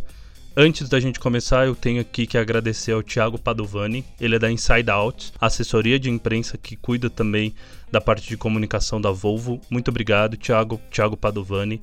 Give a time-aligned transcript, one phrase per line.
[0.55, 4.51] Antes da gente começar, eu tenho aqui que agradecer ao Thiago Padovani, ele é da
[4.51, 7.55] Inside Out, assessoria de imprensa que cuida também
[7.91, 9.59] da parte de comunicação da Volvo.
[9.67, 11.81] Muito obrigado, Thiago, Thiago Padovani.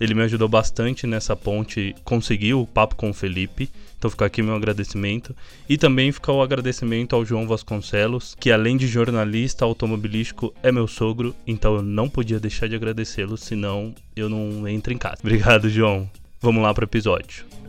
[0.00, 3.68] Ele me ajudou bastante nessa ponte, conseguiu o papo com o Felipe.
[3.98, 5.34] Então fica aqui meu agradecimento.
[5.68, 10.86] E também fica o agradecimento ao João Vasconcelos, que além de jornalista automobilístico, é meu
[10.86, 11.34] sogro.
[11.44, 15.16] Então eu não podia deixar de agradecê-lo, senão eu não entro em casa.
[15.20, 16.08] Obrigado, João.
[16.40, 17.61] Vamos lá para o episódio.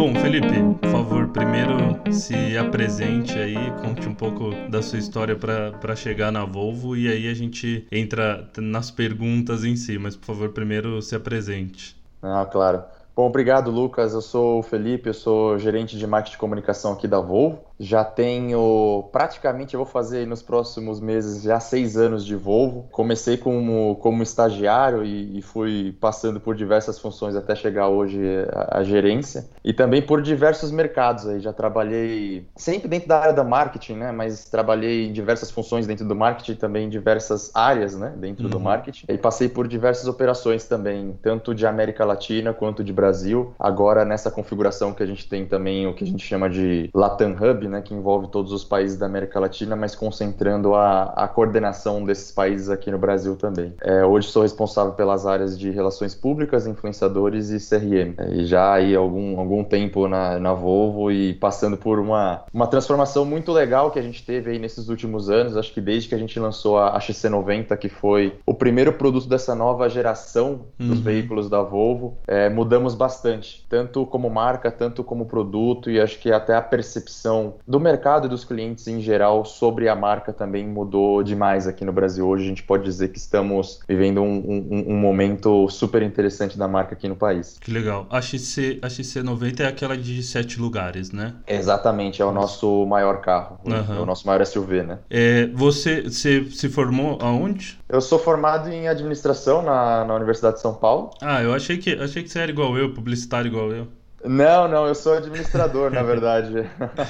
[0.00, 0.48] Bom, Felipe,
[0.80, 1.76] por favor, primeiro
[2.10, 7.28] se apresente aí, conte um pouco da sua história para chegar na Volvo e aí
[7.28, 12.02] a gente entra nas perguntas em si, mas por favor, primeiro se apresente.
[12.22, 12.82] Ah, claro.
[13.14, 14.14] Bom, obrigado, Lucas.
[14.14, 17.69] Eu sou o Felipe, eu sou gerente de marketing de comunicação aqui da Volvo.
[17.80, 22.86] Já tenho praticamente, eu vou fazer nos próximos meses já seis anos de Volvo.
[22.92, 28.20] Comecei como, como estagiário e, e fui passando por diversas funções até chegar hoje
[28.68, 29.46] à, gerência.
[29.64, 31.26] E também por diversos mercados.
[31.26, 31.40] Aí.
[31.40, 34.12] Já trabalhei sempre dentro da área da marketing, né?
[34.12, 38.12] mas trabalhei em diversas funções dentro do marketing também em diversas áreas né?
[38.14, 38.50] dentro uhum.
[38.50, 39.06] do marketing.
[39.08, 43.54] E passei por diversas operações também, tanto de América Latina quanto de Brasil.
[43.58, 47.32] Agora nessa configuração que a gente tem também o que a gente chama de Latam
[47.32, 52.04] Hub, né, que envolve todos os países da América Latina, mas concentrando a, a coordenação
[52.04, 53.72] desses países aqui no Brasil também.
[53.80, 58.14] É, hoje sou responsável pelas áreas de relações públicas, influenciadores e CRM.
[58.18, 62.66] É, e já aí algum, algum tempo na, na Volvo e passando por uma, uma
[62.66, 66.14] transformação muito legal que a gente teve aí nesses últimos anos, acho que desde que
[66.14, 70.98] a gente lançou a, a XC90, que foi o primeiro produto dessa nova geração dos
[70.98, 71.04] uhum.
[71.04, 76.32] veículos da Volvo, é, mudamos bastante, tanto como marca, tanto como produto e acho que
[76.32, 81.22] até a percepção do mercado e dos clientes em geral sobre a marca também mudou
[81.22, 82.26] demais aqui no Brasil.
[82.26, 86.66] Hoje a gente pode dizer que estamos vivendo um, um, um momento super interessante da
[86.66, 87.58] marca aqui no país.
[87.60, 88.06] Que legal.
[88.10, 91.34] A, XC, a XC90 é aquela de sete lugares, né?
[91.46, 93.96] Exatamente, é o nosso maior carro, uhum.
[93.96, 94.98] é o nosso maior SUV, né?
[95.08, 97.78] É, você, você se formou aonde?
[97.88, 101.10] Eu sou formado em administração na, na Universidade de São Paulo.
[101.20, 103.88] Ah, eu achei que, achei que você era igual eu, publicitário igual eu.
[104.24, 106.52] Não, não, eu sou administrador, na verdade.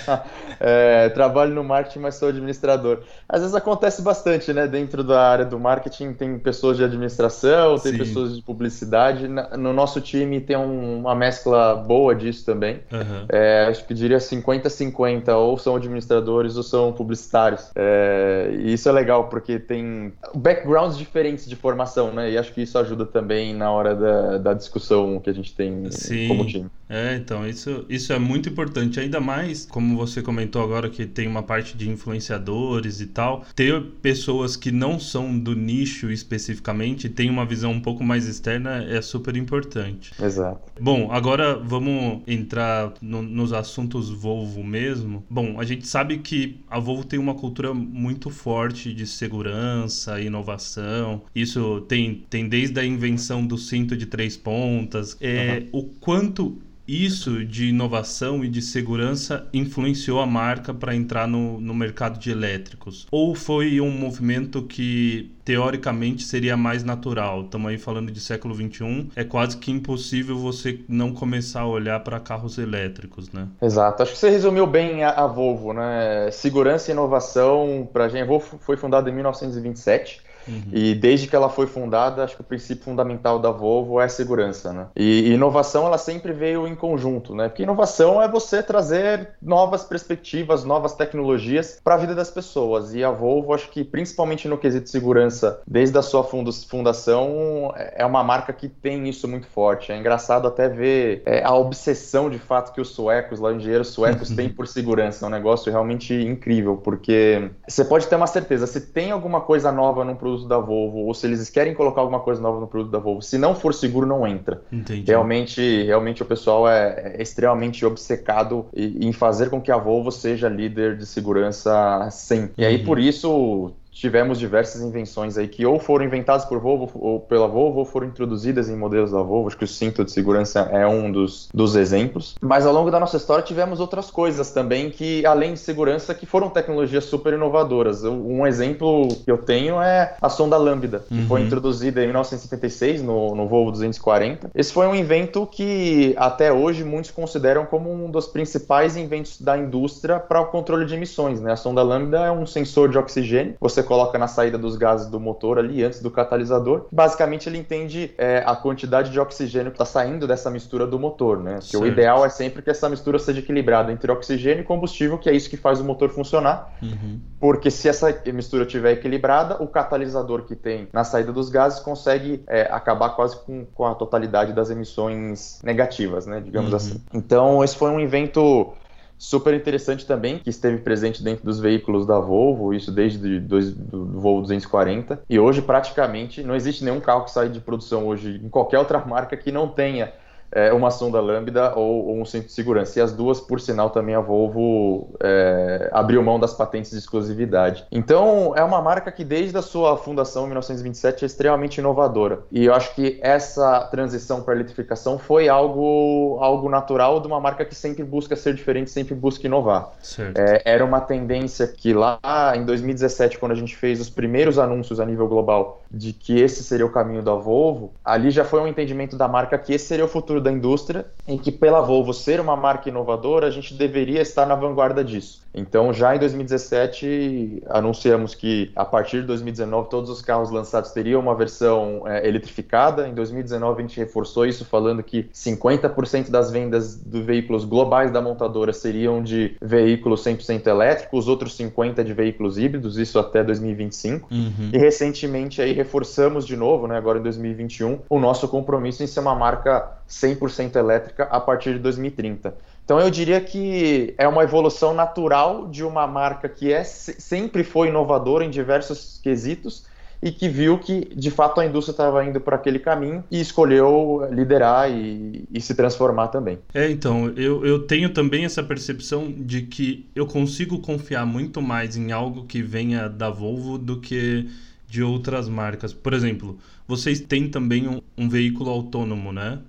[0.61, 3.01] é, trabalho no marketing, mas sou administrador.
[3.29, 4.67] Às vezes acontece bastante, né?
[4.67, 7.99] Dentro da área do marketing tem pessoas de administração, tem Sim.
[7.99, 9.27] pessoas de publicidade.
[9.27, 12.81] No nosso time tem um, uma mescla boa disso também.
[12.93, 13.27] Uhum.
[13.29, 17.71] É, acho que diria 50-50, ou são administradores ou são publicitários.
[17.75, 22.31] É, e isso é legal, porque tem backgrounds diferentes de formação, né?
[22.31, 25.91] E acho que isso ajuda também na hora da, da discussão que a gente tem
[25.91, 26.29] Sim.
[26.29, 26.71] como time.
[26.91, 28.99] É, então, isso, isso é muito importante.
[28.99, 33.81] Ainda mais, como você comentou agora, que tem uma parte de influenciadores e tal, ter
[34.03, 39.01] pessoas que não são do nicho especificamente, tem uma visão um pouco mais externa, é
[39.01, 40.13] super importante.
[40.21, 40.73] Exato.
[40.81, 45.25] Bom, agora vamos entrar no, nos assuntos Volvo mesmo.
[45.31, 51.23] Bom, a gente sabe que a Volvo tem uma cultura muito forte de segurança, inovação.
[51.33, 55.17] Isso tem, tem desde a invenção do cinto de três pontas.
[55.21, 55.81] É, uhum.
[55.81, 56.59] O quanto
[56.91, 62.31] isso de inovação e de segurança influenciou a marca para entrar no, no mercado de
[62.31, 63.07] elétricos?
[63.13, 67.43] Ou foi um movimento que teoricamente seria mais natural?
[67.43, 72.01] Estamos aí falando de século 21, é quase que impossível você não começar a olhar
[72.01, 73.47] para carros elétricos, né?
[73.63, 76.29] Exato, acho que você resumiu bem a, a Volvo, né?
[76.33, 80.71] Segurança e inovação, para a gente, a Volvo foi fundada em 1927 Uhum.
[80.73, 84.73] E desde que ela foi fundada, acho que o princípio fundamental da Volvo é segurança,
[84.73, 84.87] né?
[84.97, 87.49] E, inovação ela sempre veio em conjunto, né?
[87.49, 92.95] Porque inovação é você trazer novas perspectivas, novas tecnologias para a vida das pessoas.
[92.95, 98.05] E a Volvo, acho que principalmente no quesito de segurança, desde a sua fundação, é
[98.05, 99.93] uma marca que tem isso muito forte.
[99.93, 104.31] É engraçado até ver é, a obsessão de fato que os suecos, lá engenheiros suecos,
[104.35, 105.25] têm por segurança.
[105.25, 109.71] É um negócio realmente incrível, porque você pode ter uma certeza, se tem alguma coisa
[109.71, 112.67] nova num produto produto da Volvo, ou se eles querem colocar alguma coisa nova no
[112.67, 114.63] produto da Volvo, se não for seguro, não entra.
[114.73, 115.05] Entendi.
[115.07, 120.49] Realmente, realmente o pessoal é, é extremamente obcecado em fazer com que a Volvo seja
[120.49, 122.53] líder de segurança sempre.
[122.59, 122.85] E aí, uhum.
[122.85, 127.81] por isso, tivemos diversas invenções aí que ou foram inventadas por Volvo ou pela Volvo
[127.81, 129.49] ou foram introduzidas em modelos da Volvo.
[129.49, 132.35] Acho que o cinto de segurança é um dos, dos exemplos.
[132.41, 136.27] Mas ao longo da nossa história tivemos outras coisas também que, além de segurança, que
[136.27, 138.05] foram tecnologias super inovadoras.
[138.05, 141.27] Um exemplo que eu tenho é a sonda Lambda, que uhum.
[141.27, 144.51] foi introduzida em 1976 no, no Volvo 240.
[144.55, 149.57] Esse foi um invento que até hoje muitos consideram como um dos principais inventos da
[149.57, 151.41] indústria para o controle de emissões.
[151.41, 151.53] Né?
[151.53, 153.55] A sonda Lambda é um sensor de oxigênio.
[153.61, 156.87] Você você coloca na saída dos gases do motor ali, antes do catalisador.
[156.93, 161.39] Basicamente, ele entende é, a quantidade de oxigênio que está saindo dessa mistura do motor,
[161.43, 161.59] né?
[161.63, 165.29] Que o ideal é sempre que essa mistura seja equilibrada entre oxigênio e combustível, que
[165.29, 166.73] é isso que faz o motor funcionar.
[166.83, 167.21] Uhum.
[167.39, 172.45] Porque se essa mistura estiver equilibrada, o catalisador que tem na saída dos gases consegue
[172.47, 176.41] é, acabar quase com, com a totalidade das emissões negativas, né?
[176.41, 176.77] Digamos uhum.
[176.77, 177.03] assim.
[177.15, 178.73] Então, esse foi um invento
[179.21, 184.07] Super interessante também, que esteve presente dentro dos veículos da Volvo, isso desde dois, do,
[184.07, 185.21] do Volvo 240.
[185.29, 188.99] E hoje, praticamente, não existe nenhum carro que sai de produção hoje em qualquer outra
[189.05, 190.11] marca que não tenha
[190.53, 192.99] é, uma sonda lambda ou, ou, um centro de segurança.
[192.99, 197.85] E as duas, por sinal, também a Volvo é, abriu mão das patentes de exclusividade.
[197.91, 202.41] Então, é uma marca que desde a sua fundação em 1927 é extremamente inovadora.
[202.51, 207.41] E eu acho que essa transição para a eletrificação foi algo, algo natural de uma
[207.41, 209.93] marca que sempre busca ser diferente, sempre busca inovar.
[210.37, 212.19] É, era uma tendência que lá
[212.55, 216.63] em 2017, quando a gente fez os primeiros anúncios a nível global de que esse
[216.63, 220.05] seria o caminho da Volvo, ali já foi um entendimento da marca que esse seria
[220.05, 224.21] o futuro da indústria, em que pela Volvo ser uma marca inovadora, a gente deveria
[224.21, 225.43] estar na vanguarda disso.
[225.55, 231.21] Então, já em 2017, anunciamos que a partir de 2019 todos os carros lançados teriam
[231.21, 233.09] uma versão é, eletrificada.
[233.09, 238.21] Em 2019 a gente reforçou isso falando que 50% das vendas de veículos globais da
[238.21, 244.33] montadora seriam de veículos 100% elétricos, os outros 50 de veículos híbridos, isso até 2025.
[244.33, 244.71] Uhum.
[244.73, 249.21] E recentemente aí reforçamos de novo, né, agora em 2021, o nosso compromisso em ser
[249.21, 252.55] uma marca 100% elétrica a partir de 2030.
[252.91, 257.87] Então eu diria que é uma evolução natural de uma marca que é, sempre foi
[257.87, 259.85] inovadora em diversos quesitos
[260.21, 264.29] e que viu que de fato a indústria estava indo para aquele caminho e escolheu
[264.33, 266.59] liderar e, e, se transformar também.
[266.75, 271.97] É, então, eu, eu tenho também essa percepção de que eu consigo confiar muito mais
[271.97, 274.51] em algo que venha da Volvo do que
[274.89, 275.93] de outras marcas.
[275.93, 279.61] Por exemplo, vocês têm também um, um veículo autônomo, né?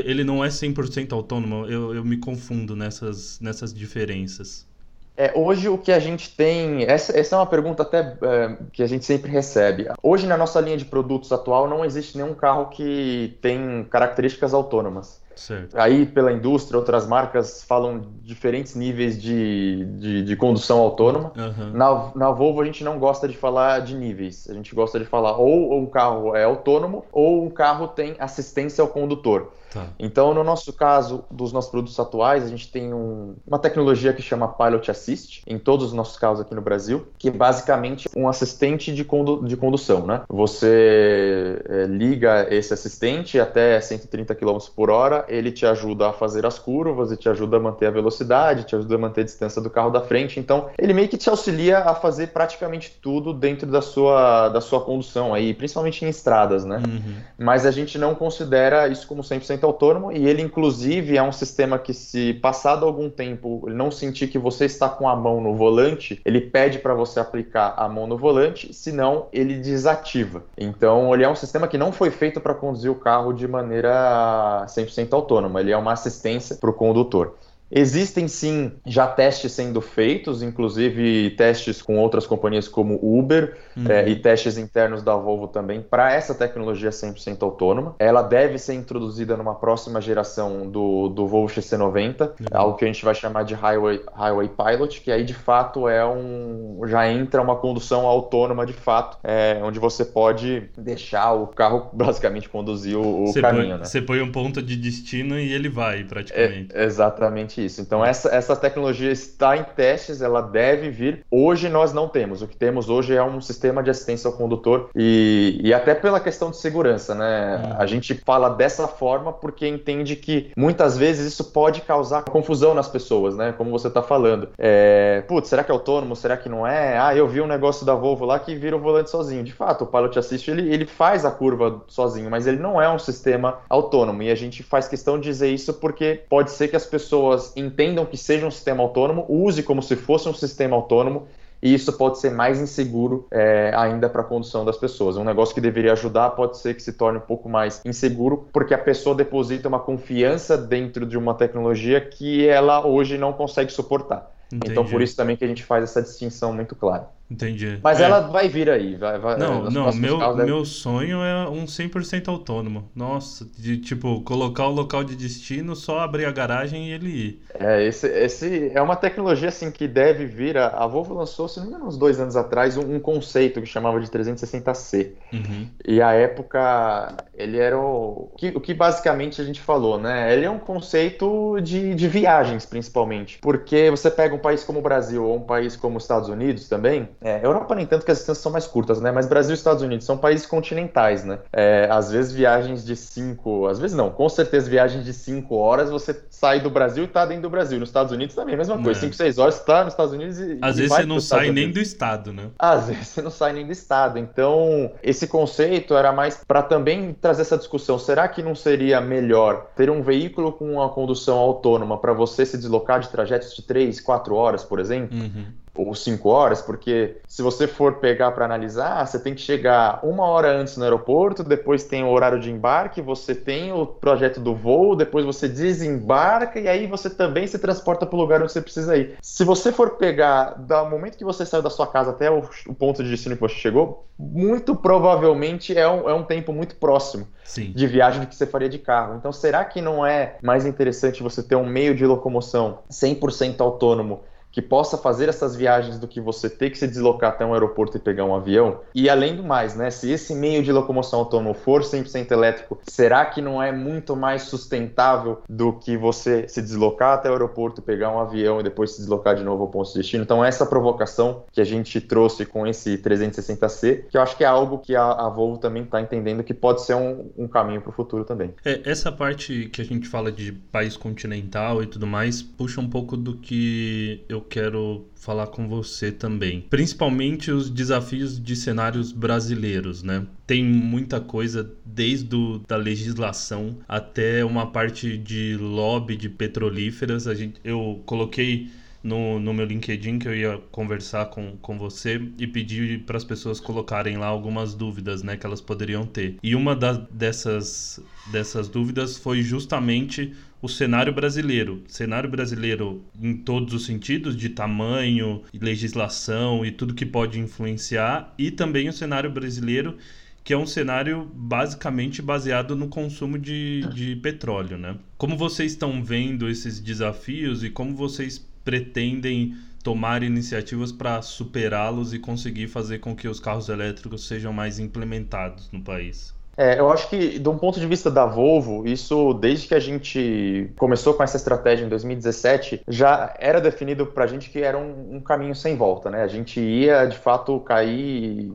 [0.00, 4.66] Que ele não é 100% autônomo, eu, eu me confundo nessas, nessas diferenças.
[5.14, 8.82] É, hoje o que a gente tem, essa, essa é uma pergunta até é, que
[8.82, 9.86] a gente sempre recebe.
[10.02, 15.20] Hoje na nossa linha de produtos atual não existe nenhum carro que tem características autônomas.
[15.36, 15.78] Certo.
[15.78, 21.32] Aí, pela indústria, outras marcas falam diferentes níveis de, de, de condução autônoma.
[21.36, 21.70] Uhum.
[21.72, 24.48] Na, na Volvo, a gente não gosta de falar de níveis.
[24.48, 28.82] A gente gosta de falar ou um carro é autônomo ou um carro tem assistência
[28.82, 29.52] ao condutor.
[29.72, 29.86] Tá.
[29.98, 34.20] Então, no nosso caso, dos nossos produtos atuais, a gente tem um, uma tecnologia que
[34.20, 38.28] chama Pilot Assist, em todos os nossos carros aqui no Brasil, que é basicamente um
[38.28, 40.22] assistente de, condu de condução, né?
[40.28, 46.44] Você é, liga esse assistente até 130 km por hora, ele te ajuda a fazer
[46.44, 49.62] as curvas, ele te ajuda a manter a velocidade, te ajuda a manter a distância
[49.62, 50.38] do carro da frente.
[50.38, 54.80] Então, ele meio que te auxilia a fazer praticamente tudo dentro da sua, da sua
[54.80, 56.76] condução aí, principalmente em estradas, né?
[56.76, 57.14] Uhum.
[57.38, 61.32] Mas a gente não considera isso como 100% 100% autônomo e ele, inclusive, é um
[61.32, 65.40] sistema que, se passado algum tempo ele não sentir que você está com a mão
[65.40, 70.44] no volante, ele pede para você aplicar a mão no volante, senão ele desativa.
[70.56, 74.64] Então, ele é um sistema que não foi feito para conduzir o carro de maneira
[74.68, 77.34] 100% 100% autônomo, ele é uma assistência para o condutor.
[77.74, 83.90] Existem sim já testes sendo feitos, inclusive testes com outras companhias como Uber uhum.
[83.90, 87.96] é, e testes internos da Volvo também para essa tecnologia 100% autônoma.
[87.98, 92.34] Ela deve ser introduzida numa próxima geração do, do Volvo XC90, uhum.
[92.52, 96.04] algo que a gente vai chamar de Highway, Highway Pilot, que aí de fato é
[96.06, 101.88] um já entra uma condução autônoma de fato, é, onde você pode deixar o carro
[101.94, 103.68] basicamente conduzir o, o caminho.
[103.68, 103.84] Põe, né?
[103.84, 106.74] Você põe um ponto de destino e ele vai praticamente.
[106.74, 107.80] É, exatamente isso.
[107.80, 111.24] Então essa, essa tecnologia está em testes, ela deve vir.
[111.30, 112.42] Hoje nós não temos.
[112.42, 116.20] O que temos hoje é um sistema de assistência ao condutor e, e até pela
[116.20, 117.56] questão de segurança, né?
[117.56, 117.76] Uhum.
[117.78, 122.88] A gente fala dessa forma porque entende que muitas vezes isso pode causar confusão nas
[122.88, 123.52] pessoas, né?
[123.56, 124.48] Como você está falando.
[124.58, 126.16] É, putz, será que é autônomo?
[126.16, 126.98] Será que não é?
[126.98, 129.44] Ah, eu vi um negócio da Volvo lá que vira o volante sozinho.
[129.44, 132.88] De fato, o Pilot Assist ele, ele faz a curva sozinho, mas ele não é
[132.88, 134.22] um sistema autônomo.
[134.22, 138.04] E a gente faz questão de dizer isso porque pode ser que as pessoas entendam
[138.06, 141.26] que seja um sistema autônomo, use como se fosse um sistema autônomo
[141.62, 145.16] e isso pode ser mais inseguro é, ainda para a condução das pessoas.
[145.16, 148.74] Um negócio que deveria ajudar pode ser que se torne um pouco mais inseguro, porque
[148.74, 154.32] a pessoa deposita uma confiança dentro de uma tecnologia que ela hoje não consegue suportar.
[154.52, 154.72] Entendi.
[154.72, 157.08] Então, por isso também que a gente faz essa distinção muito clara.
[157.32, 157.78] Entendi.
[157.82, 158.04] Mas é.
[158.04, 158.94] ela vai vir aí.
[158.94, 162.90] Vai, vai, não, não meu, meu sonho é um 100% autônomo.
[162.94, 167.42] Nossa, de tipo, colocar o local de destino, só abrir a garagem e ele ir.
[167.54, 170.58] É, esse, esse é uma tecnologia assim que deve vir.
[170.58, 173.60] A, a Volvo lançou, se não me engano, uns dois anos atrás, um, um conceito
[173.60, 175.12] que chamava de 360C.
[175.32, 175.68] Uhum.
[175.86, 180.34] E a época, ele era o que, o que basicamente a gente falou, né?
[180.34, 183.38] Ele é um conceito de, de viagens, principalmente.
[183.40, 186.68] Porque você pega um país como o Brasil ou um país como os Estados Unidos
[186.68, 189.12] também, é, Europa nem tanto que as distâncias são mais curtas, né?
[189.12, 191.38] Mas Brasil e Estados Unidos são países continentais, né?
[191.52, 195.90] É, às vezes viagens de cinco, às vezes não, com certeza viagens de cinco horas
[195.90, 197.78] você sai do Brasil e tá dentro do Brasil.
[197.78, 198.98] Nos Estados Unidos também, a mesma coisa.
[198.98, 199.02] É.
[199.02, 200.58] Cinco, seis horas você tá nos Estados Unidos e.
[200.60, 202.50] Às e vezes você não sai nem do estado, né?
[202.58, 204.18] Às vezes você não sai nem do estado.
[204.18, 207.98] Então, esse conceito era mais para também trazer essa discussão.
[207.98, 212.56] Será que não seria melhor ter um veículo com uma condução autônoma para você se
[212.56, 215.16] deslocar de trajetos de três, quatro horas, por exemplo?
[215.16, 220.00] Uhum ou cinco horas, porque se você for pegar para analisar, você tem que chegar
[220.04, 224.38] uma hora antes no aeroporto, depois tem o horário de embarque, você tem o projeto
[224.38, 228.52] do voo, depois você desembarca e aí você também se transporta para o lugar onde
[228.52, 229.16] você precisa ir.
[229.22, 232.74] Se você for pegar do momento que você saiu da sua casa até o, o
[232.74, 237.26] ponto de destino que você chegou, muito provavelmente é um, é um tempo muito próximo
[237.44, 237.72] Sim.
[237.74, 239.16] de viagem do que você faria de carro.
[239.16, 244.20] Então, será que não é mais interessante você ter um meio de locomoção 100% autônomo
[244.52, 247.96] que possa fazer essas viagens do que você ter que se deslocar até um aeroporto
[247.96, 248.80] e pegar um avião.
[248.94, 253.24] E além do mais, né, se esse meio de locomoção autônomo for 100% elétrico, será
[253.24, 258.14] que não é muito mais sustentável do que você se deslocar até o aeroporto, pegar
[258.14, 260.22] um avião e depois se deslocar de novo ao ponto de destino?
[260.22, 264.46] Então essa provocação que a gente trouxe com esse 360C, que eu acho que é
[264.46, 267.90] algo que a, a Volvo também está entendendo que pode ser um, um caminho para
[267.90, 268.54] o futuro também.
[268.64, 272.88] É, essa parte que a gente fala de país continental e tudo mais, puxa um
[272.88, 276.62] pouco do que eu quero falar com você também.
[276.68, 280.26] Principalmente os desafios de cenários brasileiros, né?
[280.46, 287.26] Tem muita coisa desde o, da legislação até uma parte de lobby de petrolíferas.
[287.26, 288.70] A gente, eu coloquei
[289.02, 293.24] no, no meu LinkedIn que eu ia conversar com, com você e pedir para as
[293.24, 296.36] pessoas colocarem lá algumas dúvidas né, que elas poderiam ter.
[296.42, 300.32] E uma da, dessas, dessas dúvidas foi justamente
[300.62, 301.82] o cenário brasileiro.
[301.88, 308.50] Cenário brasileiro em todos os sentidos, de tamanho, legislação e tudo que pode influenciar, e
[308.50, 309.98] também o cenário brasileiro
[310.44, 314.96] que é um cenário basicamente baseado no consumo de, de petróleo, né?
[315.16, 322.18] Como vocês estão vendo esses desafios e como vocês pretendem tomar iniciativas para superá-los e
[322.18, 326.34] conseguir fazer com que os carros elétricos sejam mais implementados no país?
[326.62, 329.80] É, eu acho que, de um ponto de vista da Volvo, isso, desde que a
[329.80, 334.78] gente começou com essa estratégia em 2017, já era definido para a gente que era
[334.78, 336.22] um, um, caminho sem volta, né?
[336.22, 338.48] A gente ia, de fato, cair,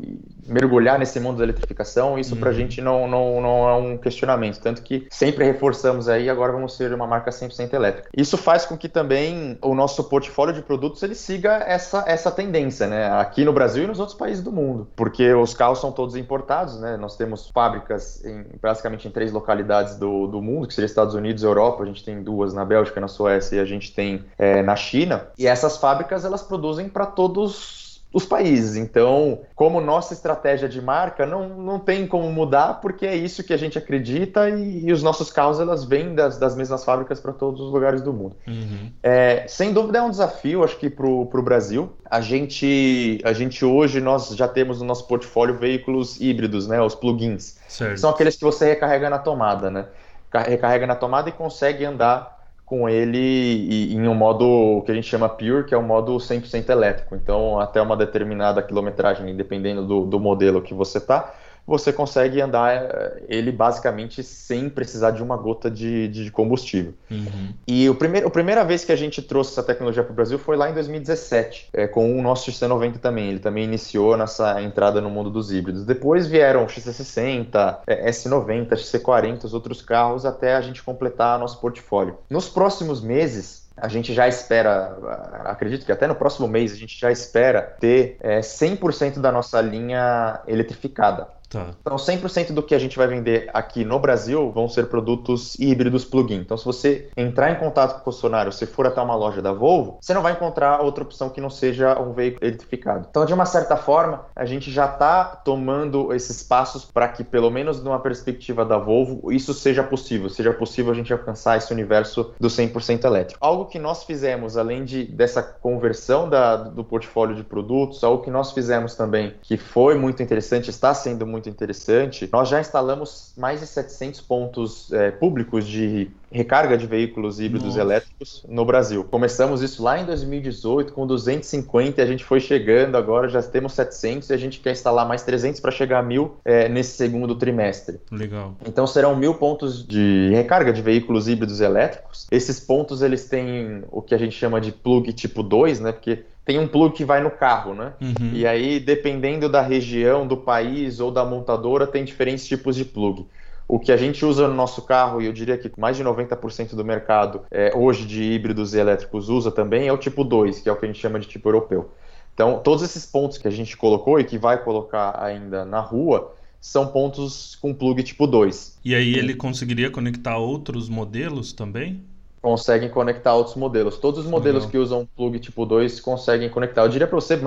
[0.48, 2.40] mergulhar nesse mundo da eletrificação, isso uhum.
[2.40, 6.54] para a gente não, não, não é um questionamento, tanto que sempre reforçamos aí, agora
[6.54, 8.10] vamos ser uma marca 100% elétrica.
[8.16, 12.88] Isso faz com que também o nosso portfólio de produtos, ele siga essa, essa tendência,
[12.88, 13.12] né?
[13.20, 16.80] Aqui no Brasil e nos outros países do mundo, porque os carros são todos importados,
[16.80, 16.96] né?
[16.96, 21.16] Nós temos fábricas fábricas em, praticamente em três localidades do, do mundo, que seria Estados
[21.16, 21.84] Unidos Europa.
[21.84, 25.28] A gente tem duas na Bélgica, na Suécia e a gente tem é, na China.
[25.38, 28.76] E essas fábricas elas produzem para todos os países.
[28.76, 33.54] Então, como nossa estratégia de marca não, não tem como mudar, porque é isso que
[33.54, 37.34] a gente acredita e, e os nossos carros elas vêm das, das mesmas fábricas para
[37.34, 38.36] todos os lugares do mundo.
[38.48, 38.92] Uhum.
[39.04, 41.92] É, sem dúvida é um desafio, acho que para o Brasil.
[42.10, 46.96] A gente, a gente hoje nós já temos no nosso portfólio veículos híbridos, né, os
[46.96, 47.58] plugins.
[47.68, 48.00] Certo.
[48.00, 49.86] São aqueles que você recarrega na tomada, né?
[50.34, 52.37] Recarrega na tomada e consegue andar
[52.68, 56.68] com ele em um modo que a gente chama Pure, que é um modo 100%
[56.70, 57.16] elétrico.
[57.16, 61.34] Então, até uma determinada quilometragem, dependendo do, do modelo que você está,
[61.68, 66.94] você consegue andar eh, ele basicamente sem precisar de uma gota de, de combustível.
[67.12, 67.54] Uhum.
[67.68, 70.40] E o primeiro, a primeira vez que a gente trouxe essa tecnologia para o Brasil
[70.40, 73.30] foi lá em 2017, é, com o nosso XC90 também.
[73.30, 75.86] Ele também iniciou nessa entrada no mundo dos híbridos.
[75.86, 81.60] Depois vieram o XC60, é, S90, XC40, os outros carros, até a gente completar nosso
[81.60, 82.18] portfólio.
[82.30, 84.98] Nos próximos meses, a gente já espera,
[85.46, 89.62] acredito que até no próximo mês, a gente já espera ter é, 100% da nossa
[89.62, 91.28] linha eletrificada.
[91.50, 91.72] Tá.
[91.82, 96.04] Então, 100% do que a gente vai vender aqui no Brasil vão ser produtos híbridos
[96.04, 96.40] plug-in.
[96.40, 99.54] Então, se você entrar em contato com o concessionário, se for até uma loja da
[99.54, 103.08] Volvo, você não vai encontrar outra opção que não seja um veículo eletrificado.
[103.10, 107.50] Então, de uma certa forma, a gente já está tomando esses passos para que, pelo
[107.50, 110.30] menos numa perspectiva da Volvo, isso seja possível.
[110.30, 113.40] Seja possível a gente alcançar esse universo do 100% elétrico.
[113.42, 118.32] Algo que nós fizemos, além de, dessa conversão da, do portfólio de produtos, algo que
[118.32, 122.28] nós fizemos também, que foi muito interessante, está sendo muito muito interessante.
[122.32, 127.82] Nós já instalamos mais de 700 pontos é, públicos de recarga de veículos híbridos Nossa.
[127.82, 129.04] elétricos no Brasil.
[129.04, 133.74] Começamos isso lá em 2018 com 250 e a gente foi chegando, agora já temos
[133.74, 137.36] 700 e a gente quer instalar mais 300 para chegar a mil é, nesse segundo
[137.36, 138.00] trimestre.
[138.12, 138.56] Legal.
[138.66, 142.28] Então serão mil pontos de recarga de veículos híbridos elétricos.
[142.30, 145.92] Esses pontos eles têm o que a gente chama de plug tipo 2, né?
[145.92, 147.92] Porque tem um plug que vai no carro, né?
[148.00, 148.32] Uhum.
[148.32, 153.28] E aí, dependendo da região, do país ou da montadora, tem diferentes tipos de plug.
[153.68, 156.74] O que a gente usa no nosso carro, e eu diria que mais de 90%
[156.74, 160.70] do mercado é, hoje de híbridos e elétricos usa também, é o tipo 2, que
[160.70, 161.92] é o que a gente chama de tipo europeu.
[162.34, 166.34] Então, todos esses pontos que a gente colocou e que vai colocar ainda na rua
[166.62, 168.80] são pontos com plug tipo 2.
[168.86, 172.06] E aí ele conseguiria conectar outros modelos também?
[172.48, 173.98] Conseguem conectar outros modelos.
[173.98, 174.72] Todos os modelos Legal.
[174.72, 176.84] que usam plug tipo 2 conseguem conectar.
[176.84, 177.38] Eu diria para você,